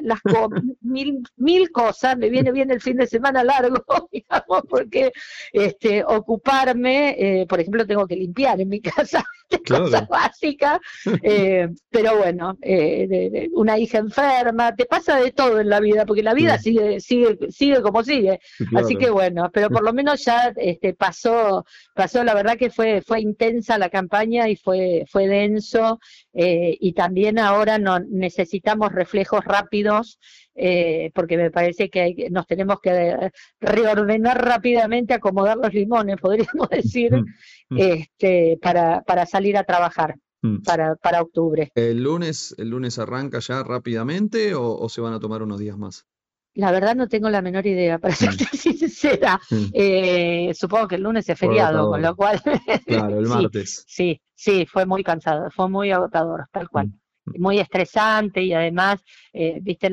las 0.00 0.20
mil, 0.80 1.22
mil 1.36 1.70
cosas, 1.72 2.16
me 2.16 2.30
viene 2.30 2.52
bien 2.52 2.70
el 2.70 2.80
fin 2.80 2.96
de 2.96 3.06
semana 3.06 3.44
largo, 3.44 3.84
digamos, 4.10 4.62
porque 4.70 5.12
este, 5.52 6.02
ocuparme, 6.04 7.16
eh, 7.18 7.46
por 7.46 7.60
ejemplo, 7.60 7.86
tengo 7.86 8.06
que 8.06 8.16
limpiar 8.16 8.62
en 8.62 8.68
mi 8.70 8.80
casa, 8.80 9.22
cosas 9.68 10.08
básicas 10.08 10.53
chica, 10.54 10.80
eh, 11.22 11.68
pero 11.90 12.16
bueno, 12.16 12.56
eh, 12.62 13.48
una 13.52 13.78
hija 13.78 13.98
enferma, 13.98 14.74
te 14.74 14.86
pasa 14.86 15.20
de 15.20 15.32
todo 15.32 15.60
en 15.60 15.68
la 15.68 15.80
vida, 15.80 16.06
porque 16.06 16.22
la 16.22 16.34
vida 16.34 16.58
sigue, 16.58 17.00
sigue, 17.00 17.36
sigue 17.50 17.82
como 17.82 18.02
sigue. 18.02 18.40
Así 18.76 18.96
que 18.96 19.10
bueno, 19.10 19.50
pero 19.52 19.68
por 19.70 19.82
lo 19.82 19.92
menos 19.92 20.24
ya 20.24 20.52
este, 20.56 20.94
pasó, 20.94 21.64
pasó, 21.94 22.22
la 22.24 22.34
verdad 22.34 22.56
que 22.56 22.70
fue, 22.70 23.02
fue 23.02 23.20
intensa 23.20 23.78
la 23.78 23.88
campaña 23.88 24.48
y 24.48 24.56
fue, 24.56 25.04
fue 25.10 25.26
denso, 25.26 25.98
eh, 26.32 26.76
y 26.80 26.92
también 26.92 27.38
ahora 27.38 27.78
no, 27.78 27.98
necesitamos 28.00 28.92
reflejos 28.92 29.44
rápidos 29.44 30.18
eh, 30.56 31.10
porque 31.14 31.36
me 31.36 31.50
parece 31.50 31.90
que 31.90 32.28
nos 32.30 32.46
tenemos 32.46 32.80
que 32.80 33.30
reordenar 33.60 34.44
rápidamente, 34.44 35.14
acomodar 35.14 35.56
los 35.56 35.74
limones, 35.74 36.16
podríamos 36.20 36.68
decir, 36.70 37.12
mm, 37.12 37.24
mm. 37.70 37.78
este, 37.78 38.58
para, 38.62 39.02
para 39.02 39.26
salir 39.26 39.56
a 39.56 39.64
trabajar. 39.64 40.14
Mm. 40.44 40.58
Para, 40.62 40.94
para 40.96 41.22
octubre. 41.22 41.72
¿El 41.74 42.02
lunes, 42.02 42.54
¿El 42.58 42.68
lunes 42.68 42.98
arranca 42.98 43.38
ya 43.38 43.62
rápidamente 43.62 44.54
o, 44.54 44.86
se 44.90 45.00
van 45.00 45.14
a 45.14 45.18
tomar 45.18 45.42
unos 45.42 45.58
días 45.58 45.78
más? 45.78 46.04
La 46.52 46.70
verdad 46.70 46.94
no 46.94 47.08
tengo 47.08 47.30
la 47.30 47.40
menor 47.40 47.66
idea, 47.66 47.98
para 47.98 48.14
ser 48.14 48.34
sincera. 48.52 49.40
Eh, 49.72 50.52
supongo 50.54 50.86
que 50.86 50.96
el 50.96 51.02
lunes 51.02 51.26
es 51.30 51.38
feriado, 51.38 51.88
con 51.88 52.02
lo 52.02 52.14
cual... 52.14 52.42
Claro, 52.86 53.18
el 53.18 53.26
martes. 53.26 53.84
sí, 53.88 54.20
sí, 54.34 54.66
fue 54.66 54.84
muy 54.84 55.02
cansado, 55.02 55.50
fue 55.50 55.70
muy 55.70 55.90
agotador, 55.90 56.46
tal 56.52 56.68
cual 56.68 56.92
muy 57.26 57.58
estresante 57.58 58.42
y 58.42 58.52
además, 58.52 59.02
eh, 59.32 59.58
viste, 59.62 59.90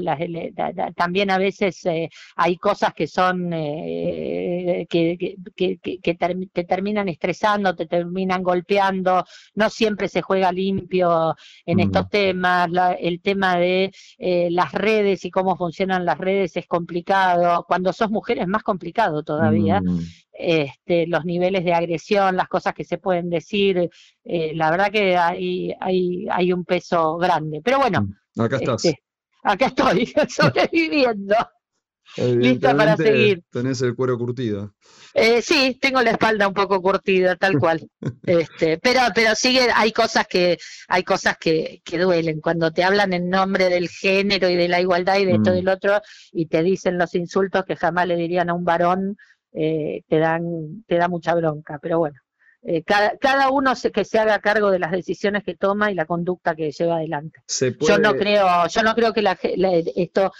también 0.96 1.32
a 1.32 1.38
veces 1.38 1.86
eh, 1.86 2.10
hay 2.36 2.58
cosas 2.58 2.94
que 2.94 3.08
son, 3.08 3.52
eh, 3.54 4.51
que, 4.90 5.38
que, 5.56 5.78
que, 5.80 6.48
te 6.54 6.64
terminan 6.64 7.10
estresando, 7.10 7.76
te 7.76 7.86
terminan 7.86 8.44
golpeando, 8.44 9.24
no 9.56 9.70
siempre 9.70 10.08
se 10.08 10.22
juega 10.22 10.52
limpio 10.52 11.36
en 11.66 11.80
estos 11.80 12.10
temas, 12.10 12.70
el 13.00 13.22
tema 13.22 13.58
de 13.58 13.92
las 14.52 14.72
redes 14.72 15.26
y 15.26 15.32
cómo 15.32 15.56
funcionan 15.56 16.06
las 16.06 16.18
redes 16.18 16.58
es 16.58 16.68
complicado, 16.68 17.66
cuando 17.68 17.94
sos 17.94 18.10
mujer 18.12 18.40
es 18.40 18.48
más 18.48 18.64
complicado 18.64 19.24
todavía. 19.24 19.82
Mm 19.82 20.00
este, 20.42 21.08
los 21.08 21.26
niveles 21.26 21.64
de 21.64 21.74
agresión, 21.74 22.36
las 22.36 22.48
cosas 22.48 22.74
que 22.74 22.84
se 22.84 22.98
pueden 22.98 23.30
decir, 23.30 23.90
eh, 24.24 24.52
la 24.56 24.72
verdad 24.72 24.92
que 24.92 25.16
hay, 25.16 25.74
hay, 25.80 26.26
hay 26.30 26.54
un 26.54 26.66
peso 26.66 27.18
grande. 27.18 27.62
Pero 27.64 27.80
bueno, 27.80 28.08
mm, 28.36 28.42
acá 28.42 28.58
estás. 28.58 28.86
Este, 28.86 29.04
acá 29.44 29.68
estoy, 29.68 30.06
sobreviviendo. 30.30 31.36
Lista 32.18 32.76
para 32.76 32.98
seguir. 32.98 33.44
Tenés 33.52 33.82
el 33.82 33.96
cuero 33.96 34.18
curtido. 34.18 34.74
Eh, 35.14 35.42
sí, 35.42 35.78
tengo 35.82 36.02
la 36.02 36.12
espalda 36.12 36.48
un 36.48 36.54
poco 36.54 36.82
curtida, 36.82 37.36
tal 37.36 37.60
cual. 37.60 37.88
este, 38.26 38.78
pero, 38.78 39.02
pero 39.14 39.36
sigue, 39.36 39.68
hay 39.74 39.92
cosas 39.92 40.26
que, 40.28 40.58
hay 40.88 41.04
cosas 41.04 41.38
que, 41.38 41.82
que, 41.84 41.98
duelen. 41.98 42.40
Cuando 42.40 42.72
te 42.72 42.84
hablan 42.84 43.14
en 43.14 43.30
nombre 43.30 43.70
del 43.70 43.90
género 43.90 44.50
y 44.50 44.56
de 44.56 44.68
la 44.68 44.80
igualdad 44.80 45.18
y 45.18 45.26
de 45.26 45.40
todo 45.40 45.56
el 45.56 45.66
mm. 45.66 45.70
otro, 45.70 46.02
y 46.32 46.48
te 46.48 46.64
dicen 46.64 46.98
los 46.98 47.14
insultos 47.16 47.66
que 47.66 47.76
jamás 47.76 48.08
le 48.08 48.16
dirían 48.16 48.50
a 48.50 48.54
un 48.54 48.64
varón, 48.64 49.18
eh, 49.54 50.04
te 50.08 50.20
dan 50.20 50.84
te 50.88 50.96
da 50.96 51.10
mucha 51.10 51.36
bronca 51.36 51.78
pero 51.82 52.00
bueno 52.00 52.21
eh, 52.64 52.84
cada, 52.84 53.18
cada, 53.18 53.50
uno 53.50 53.74
que 53.92 54.06
se 54.06 54.20
haga 54.20 54.40
cargo 54.40 54.70
de 54.70 54.78
las 54.78 54.92
decisiones 54.92 55.44
que 55.44 55.56
toma 55.56 55.92
y 55.92 55.96
la 55.96 56.06
conducta 56.06 56.56
que 56.56 56.72
lleva 56.72 56.98
adelante. 56.98 57.40
Yo 57.88 57.98
no 57.98 58.16
creo, 58.16 58.68
yo 58.68 58.84
no 58.84 58.94
creo 58.94 59.14
que 59.14 59.22
la, 59.24 59.38
esto, 59.96 60.32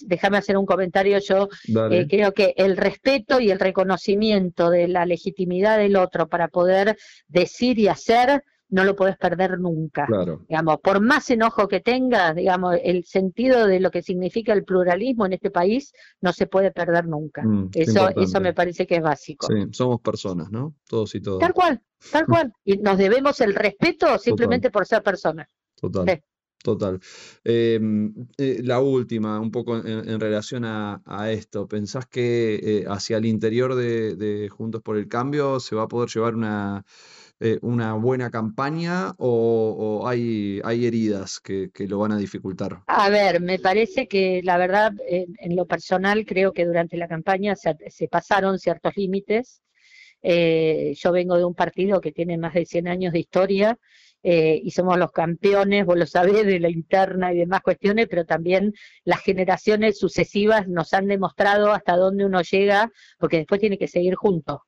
déjame 0.00 0.38
hacer 0.38 0.56
un 0.56 0.64
comentario, 0.64 1.18
yo 1.18 1.48
eh, 1.90 2.06
creo 2.08 2.32
que 2.32 2.54
el 2.56 2.76
respeto 2.76 3.38
y 3.38 3.50
el 3.50 3.58
reconocimiento 3.58 4.70
de 4.70 4.88
la 4.88 5.04
legitimidad 5.04 5.76
del 5.76 5.96
otro 5.96 6.28
para 6.28 6.48
poder 6.48 6.96
decir 7.26 7.78
y 7.78 7.88
hacer 7.88 8.42
no 8.70 8.84
lo 8.84 8.94
puedes 8.94 9.16
perder 9.16 9.58
nunca. 9.58 10.06
Digamos, 10.48 10.78
por 10.82 11.00
más 11.00 11.30
enojo 11.30 11.68
que 11.68 11.80
tengas, 11.80 12.34
digamos, 12.34 12.76
el 12.82 13.04
sentido 13.04 13.66
de 13.66 13.80
lo 13.80 13.90
que 13.90 14.02
significa 14.02 14.52
el 14.52 14.64
pluralismo 14.64 15.26
en 15.26 15.34
este 15.34 15.50
país 15.50 15.92
no 16.20 16.32
se 16.32 16.46
puede 16.46 16.70
perder 16.70 17.06
nunca. 17.06 17.42
Mm, 17.42 17.70
eso, 17.74 18.08
eso 18.16 18.40
me 18.40 18.52
parece 18.52 18.86
que 18.86 18.96
es 18.96 19.02
básico. 19.02 19.46
Sí, 19.46 19.54
somos 19.72 20.00
personas, 20.00 20.50
¿no? 20.50 20.74
Todos 20.86 21.14
y 21.14 21.20
todas. 21.20 21.40
Tal 21.40 21.54
cual, 21.54 21.80
tal 22.12 22.26
cual. 22.26 22.52
Y 22.64 22.76
nos 22.78 22.98
debemos 22.98 23.40
el 23.40 23.54
respeto 23.54 24.18
simplemente 24.18 24.70
por 24.70 24.86
ser 24.86 25.02
personas. 25.02 25.48
Total. 25.80 26.22
Total. 26.62 26.98
Em, 27.44 28.12
eh, 28.36 28.60
la 28.64 28.80
última, 28.80 29.38
un 29.40 29.50
poco 29.52 29.76
en, 29.76 30.18
relación 30.18 30.64
a, 30.64 31.00
esto, 31.30 31.68
¿pensás 31.68 32.06
que 32.06 32.56
eh, 32.56 32.84
hacia 32.88 33.16
el 33.16 33.26
interior 33.26 33.76
de 33.76 34.48
Juntos 34.50 34.82
por 34.82 34.96
el 34.96 35.06
Cambio 35.06 35.60
se 35.60 35.76
va 35.76 35.84
a 35.84 35.88
poder 35.88 36.10
llevar 36.10 36.34
una, 36.34 36.84
eh, 37.40 37.58
una 37.62 37.94
buena 37.94 38.30
campaña 38.30 39.14
o, 39.16 40.04
hay, 40.06 40.60
hay 40.64 40.86
heridas 40.86 41.38
que, 41.38 41.70
lo 41.86 41.98
van 41.98 42.12
a 42.12 42.18
dificultar? 42.18 42.82
A 42.86 43.08
ver, 43.10 43.40
me 43.40 43.58
parece 43.58 44.08
que 44.08 44.40
la 44.42 44.56
verdad, 44.58 44.92
en, 45.06 45.54
lo 45.54 45.66
personal, 45.66 46.26
creo 46.26 46.52
que 46.52 46.66
durante 46.66 46.96
la 46.96 47.06
campaña 47.06 47.54
se, 47.54 48.08
pasaron 48.08 48.58
ciertos 48.58 48.96
límites. 48.96 49.62
Eh, 50.20 50.94
yo 50.96 51.12
vengo 51.12 51.36
de 51.36 51.44
un 51.44 51.54
partido 51.54 52.00
que 52.00 52.10
tiene 52.10 52.36
más 52.38 52.54
de 52.54 52.66
100 52.66 52.88
años 52.88 53.12
de 53.12 53.20
historia. 53.20 53.78
Eh, 54.24 54.60
y 54.64 54.72
somos 54.72 54.98
los 54.98 55.12
campeones, 55.12 55.86
vos 55.86 55.96
lo 55.96 56.06
sabés, 56.06 56.44
de 56.44 56.58
la 56.58 56.68
interna 56.68 57.32
y 57.32 57.38
demás 57.38 57.60
cuestiones, 57.60 58.08
pero 58.10 58.26
también 58.26 58.74
las 59.04 59.20
generaciones 59.20 59.98
sucesivas 59.98 60.66
nos 60.66 60.92
han 60.92 61.06
demostrado 61.06 61.72
hasta 61.72 61.96
dónde 61.96 62.24
uno 62.24 62.42
llega, 62.42 62.90
porque 63.18 63.38
después 63.38 63.60
tiene 63.60 63.78
que 63.78 63.86
seguir 63.86 64.16
juntos. 64.16 64.58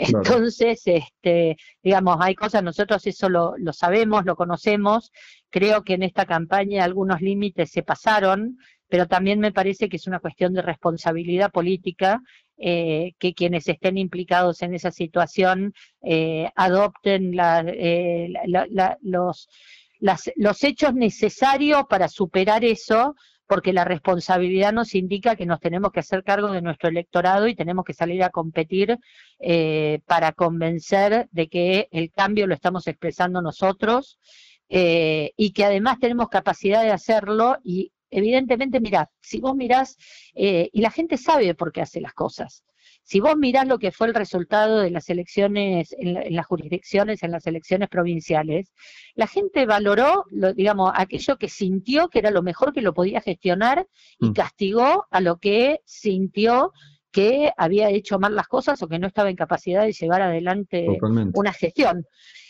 Entonces, 0.00 0.82
este, 0.86 1.56
digamos, 1.82 2.16
hay 2.20 2.34
cosas, 2.34 2.62
nosotros 2.62 3.06
eso 3.06 3.28
lo, 3.28 3.54
sabemos, 3.72 4.24
lo 4.24 4.36
conocemos, 4.36 5.12
creo 5.50 5.84
que 5.84 5.94
en 5.94 6.02
esta 6.02 6.24
campaña 6.24 6.84
algunos 6.84 7.20
límites 7.20 7.70
se 7.70 7.82
pasaron, 7.82 8.58
pero 8.88 9.06
también 9.06 9.40
me 9.40 9.52
parece 9.52 9.88
que 9.88 9.96
es 9.96 10.06
una 10.06 10.18
cuestión 10.18 10.54
de 10.54 10.62
responsabilidad 10.62 11.50
política 11.52 12.22
eh, 12.56 13.12
que 13.18 13.34
quienes 13.34 13.68
estén 13.68 13.98
implicados 13.98 14.62
en 14.62 14.74
esa 14.74 14.90
situación 14.90 15.74
eh, 16.02 16.50
adopten 16.56 17.32
eh, 17.38 18.32
los, 19.02 19.48
los 20.00 20.64
hechos 20.64 20.94
necesarios 20.94 21.84
para 21.88 22.08
superar 22.08 22.64
eso, 22.64 23.14
porque 23.50 23.72
la 23.72 23.84
responsabilidad 23.84 24.72
nos 24.72 24.94
indica 24.94 25.34
que 25.34 25.44
nos 25.44 25.58
tenemos 25.58 25.90
que 25.90 25.98
hacer 25.98 26.22
cargo 26.22 26.52
de 26.52 26.62
nuestro 26.62 26.88
electorado 26.88 27.48
y 27.48 27.56
tenemos 27.56 27.84
que 27.84 27.94
salir 27.94 28.22
a 28.22 28.30
competir 28.30 28.96
eh, 29.40 29.98
para 30.06 30.30
convencer 30.30 31.26
de 31.32 31.48
que 31.48 31.88
el 31.90 32.12
cambio 32.12 32.46
lo 32.46 32.54
estamos 32.54 32.86
expresando 32.86 33.42
nosotros 33.42 34.20
eh, 34.68 35.32
y 35.36 35.50
que 35.50 35.64
además 35.64 35.98
tenemos 35.98 36.28
capacidad 36.28 36.84
de 36.84 36.92
hacerlo 36.92 37.56
y 37.64 37.90
evidentemente, 38.10 38.80
mirá, 38.80 39.10
si 39.20 39.40
vos 39.40 39.54
mirás, 39.54 39.96
eh, 40.34 40.68
y 40.72 40.80
la 40.80 40.90
gente 40.90 41.16
sabe 41.16 41.54
por 41.54 41.72
qué 41.72 41.82
hace 41.82 42.00
las 42.00 42.14
cosas, 42.14 42.64
si 43.02 43.20
vos 43.20 43.36
mirás 43.36 43.66
lo 43.66 43.78
que 43.78 43.92
fue 43.92 44.06
el 44.06 44.14
resultado 44.14 44.78
de 44.78 44.90
las 44.90 45.08
elecciones, 45.10 45.94
en, 45.98 46.34
las 46.34 46.46
jurisdicciones, 46.46 47.22
en 47.22 47.32
las 47.32 47.46
elecciones 47.46 47.88
provinciales, 47.88 48.72
la 49.14 49.26
gente 49.26 49.66
valoró, 49.66 50.26
lo, 50.30 50.52
digamos, 50.52 50.92
aquello 50.94 51.36
que 51.36 51.48
sintió 51.48 52.08
que 52.08 52.20
era 52.20 52.30
lo 52.30 52.42
mejor 52.42 52.72
que 52.72 52.82
lo 52.82 52.94
podía 52.94 53.20
gestionar 53.20 53.86
y 54.20 54.30
mm. 54.30 54.32
castigó 54.32 55.06
a 55.10 55.20
lo 55.20 55.38
que 55.38 55.80
sintió 55.84 56.72
que 57.10 57.52
había 57.56 57.90
hecho 57.90 58.18
mal 58.18 58.34
las 58.34 58.46
cosas 58.46 58.82
o 58.82 58.88
que 58.88 58.98
no 58.98 59.06
estaba 59.06 59.30
en 59.30 59.36
capacidad 59.36 59.84
de 59.84 59.92
llevar 59.92 60.22
adelante 60.22 60.86
una 61.34 61.52
gestión. 61.52 62.04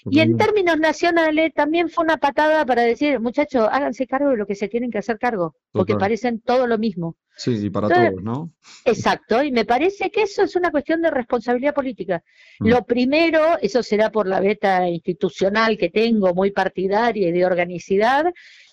Y 0.05 0.21
en 0.21 0.37
términos 0.37 0.79
nacionales 0.79 1.53
también 1.55 1.91
fue 1.91 2.05
una 2.05 2.17
patada 2.17 2.65
para 2.65 2.83
decir, 2.83 3.21
muchachos, 3.21 3.69
háganse 3.71 4.07
cargo 4.07 4.31
de 4.31 4.39
lo 4.39 4.47
que 4.47 4.55
se 4.55 4.69
tienen 4.69 4.91
que 4.91 4.99
hacer 4.99 5.19
cargo, 5.19 5.57
porque 5.73 5.95
parecen 5.97 6.41
todo 6.41 6.67
lo 6.67 6.79
mismo. 6.79 7.17
Sí, 7.37 7.67
y 7.67 7.71
para 7.71 7.89
todos, 7.89 8.23
¿no? 8.23 8.53
Exacto, 8.85 9.43
y 9.43 9.53
me 9.53 9.65
parece 9.65 10.11
que 10.11 10.23
eso 10.23 10.43
es 10.43 10.57
una 10.57 10.71
cuestión 10.71 11.01
de 11.01 11.11
responsabilidad 11.11 11.75
política. 11.75 12.23
Mm. 12.59 12.69
Lo 12.69 12.85
primero, 12.85 13.59
eso 13.61 13.83
será 13.83 14.11
por 14.11 14.27
la 14.27 14.41
beta 14.41 14.89
institucional 14.89 15.79
que 15.79 15.91
tengo, 15.91 16.35
muy 16.35 16.51
partidaria 16.51 17.29
y 17.29 17.33
de 17.33 17.47
organicidad, 17.47 18.27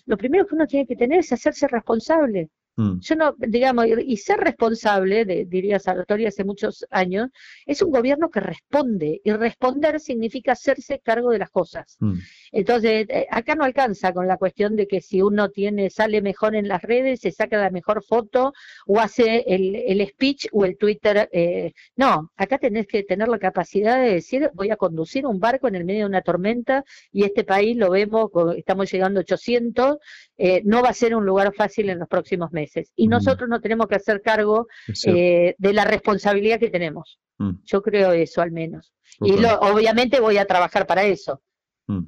lo 0.07 0.17
primero 0.17 0.47
que 0.47 0.55
uno 0.55 0.65
tiene 0.65 0.87
que 0.87 0.95
tener 0.95 1.19
es 1.19 1.31
hacerse 1.33 1.67
responsable. 1.67 2.49
Mm. 2.77 2.99
Yo 2.99 3.15
no, 3.15 3.35
digamos, 3.39 3.87
y 4.05 4.17
ser 4.17 4.39
responsable, 4.39 5.25
de, 5.25 5.45
diría 5.45 5.79
Sartori 5.79 6.27
hace 6.27 6.43
muchos 6.43 6.85
años, 6.91 7.29
es 7.65 7.81
un 7.81 7.91
gobierno 7.91 8.29
que 8.29 8.39
responde, 8.39 9.19
y 9.23 9.31
responder 9.31 9.99
significa 9.99 10.51
hacerse 10.51 10.99
cargo 10.99 11.31
de 11.31 11.39
las 11.39 11.49
cosas. 11.49 11.97
Mm. 11.99 12.19
Entonces, 12.51 13.07
eh, 13.09 13.27
acá 13.31 13.55
no 13.55 13.63
alcanza 13.63 14.13
con 14.13 14.27
la 14.27 14.37
cuestión 14.37 14.75
de 14.75 14.87
que 14.87 15.01
si 15.01 15.23
uno 15.23 15.49
tiene, 15.49 15.89
sale 15.89 16.21
mejor 16.21 16.55
en 16.55 16.67
las 16.67 16.83
redes, 16.83 17.21
se 17.21 17.31
saca 17.31 17.57
la 17.57 17.71
mejor 17.71 18.03
foto, 18.03 18.53
o 18.85 18.99
hace 18.99 19.43
el, 19.47 19.75
el 19.75 20.07
speech 20.07 20.47
o 20.51 20.63
el 20.63 20.77
Twitter. 20.77 21.29
Eh, 21.31 21.73
no, 21.95 22.31
acá 22.37 22.59
tenés 22.59 22.85
que 22.85 23.03
tener 23.03 23.27
la 23.27 23.39
capacidad 23.39 23.99
de 23.99 24.13
decir, 24.13 24.51
voy 24.53 24.69
a 24.69 24.77
conducir 24.77 25.25
un 25.25 25.39
barco 25.39 25.67
en 25.67 25.75
el 25.75 25.85
medio 25.85 26.01
de 26.01 26.09
una 26.09 26.21
tormenta, 26.21 26.83
y 27.11 27.23
este 27.23 27.43
país 27.43 27.75
lo 27.75 27.89
vemos, 27.89 28.29
estamos 28.55 28.91
llegando 28.91 29.19
a 29.19 29.21
800, 29.21 29.97
eh, 30.37 30.61
no 30.63 30.83
va 30.83 30.89
a 30.89 30.93
ser 30.93 31.15
un 31.15 31.25
lugar 31.25 31.51
fácil 31.55 31.89
en 31.89 31.97
los 31.97 32.07
próximos 32.07 32.51
meses. 32.51 32.66
Y 32.95 33.07
mm. 33.07 33.11
nosotros 33.11 33.49
no 33.49 33.61
tenemos 33.61 33.87
que 33.87 33.95
hacer 33.95 34.21
cargo 34.21 34.67
eh, 35.05 35.55
de 35.57 35.73
la 35.73 35.85
responsabilidad 35.85 36.59
que 36.59 36.69
tenemos. 36.69 37.19
Mm. 37.37 37.51
Yo 37.65 37.81
creo 37.81 38.11
eso 38.11 38.41
al 38.41 38.51
menos. 38.51 38.93
Y 39.19 39.37
lo, 39.37 39.59
obviamente 39.59 40.19
voy 40.19 40.37
a 40.37 40.45
trabajar 40.45 40.85
para 40.85 41.03
eso. 41.03 41.41
Mm. 41.87 42.05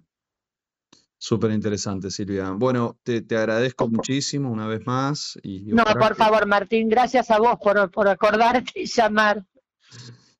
Súper 1.18 1.52
interesante, 1.52 2.12
Silvia. 2.12 2.52
Bueno, 2.52 2.98
te, 3.04 3.22
te 3.22 3.36
agradezco 3.36 3.90
muchísimo 3.90 4.50
una 4.50 4.68
vez 4.68 4.86
más. 4.86 5.38
Y 5.44 5.64
no, 5.66 5.84
por 5.84 6.16
favor, 6.16 6.48
Martín, 6.48 6.88
gracias 6.88 7.30
a 7.30 7.40
vos 7.40 7.58
por, 7.62 7.92
por 7.92 8.08
acordarte 8.08 8.72
y 8.76 8.86
llamar. 8.86 9.46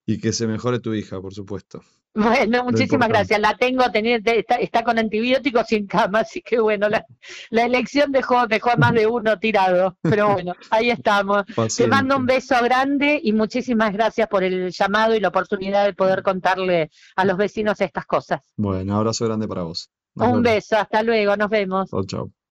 Y 0.06 0.20
que 0.20 0.32
se 0.32 0.48
mejore 0.48 0.80
tu 0.80 0.94
hija, 0.94 1.22
por 1.22 1.34
supuesto. 1.34 1.84
Bueno, 2.14 2.64
muchísimas 2.64 3.08
gracias. 3.10 3.40
La 3.40 3.56
tengo, 3.56 3.84
está, 3.94 4.56
está, 4.56 4.84
con 4.84 4.98
antibióticos 4.98 5.68
sin 5.68 5.88
cama, 5.88 6.20
así 6.22 6.42
que 6.42 6.60
bueno, 6.60 6.88
la, 6.90 7.06
elección 7.52 8.12
dejó, 8.12 8.48
dejó 8.48 8.72
más 8.78 8.94
de 8.94 9.08
uno 9.08 9.38
tirado. 9.40 9.98
Pero 10.02 10.34
bueno, 10.34 10.54
ahí 10.72 10.90
estamos. 10.90 11.44
Te 11.76 11.88
mando 11.88 12.18
un 12.18 12.26
beso 12.26 12.56
grande 12.64 13.20
y 13.24 13.34
muchísimas 13.34 13.94
gracias 13.94 14.28
por 14.28 14.44
el 14.44 14.72
llamado 14.72 15.16
y 15.16 15.20
la 15.20 15.30
oportunidad 15.30 15.86
de 15.86 15.94
poder 15.94 16.24
contarle 16.24 16.90
a 17.16 17.26
los 17.26 17.38
vecinos 17.38 17.80
estas 17.82 18.06
cosas. 18.06 18.42
Bueno, 18.58 18.98
abrazo 18.98 19.26
grande 19.26 19.48
para 19.48 19.64
vos. 19.64 19.90
un 20.16 20.42
beso, 20.42 20.78
hasta 20.78 21.04
luego, 21.04 21.38
nos 21.38 21.50
vemos. 21.50 21.90
Chao, 21.90 22.04
chao. 22.06 22.32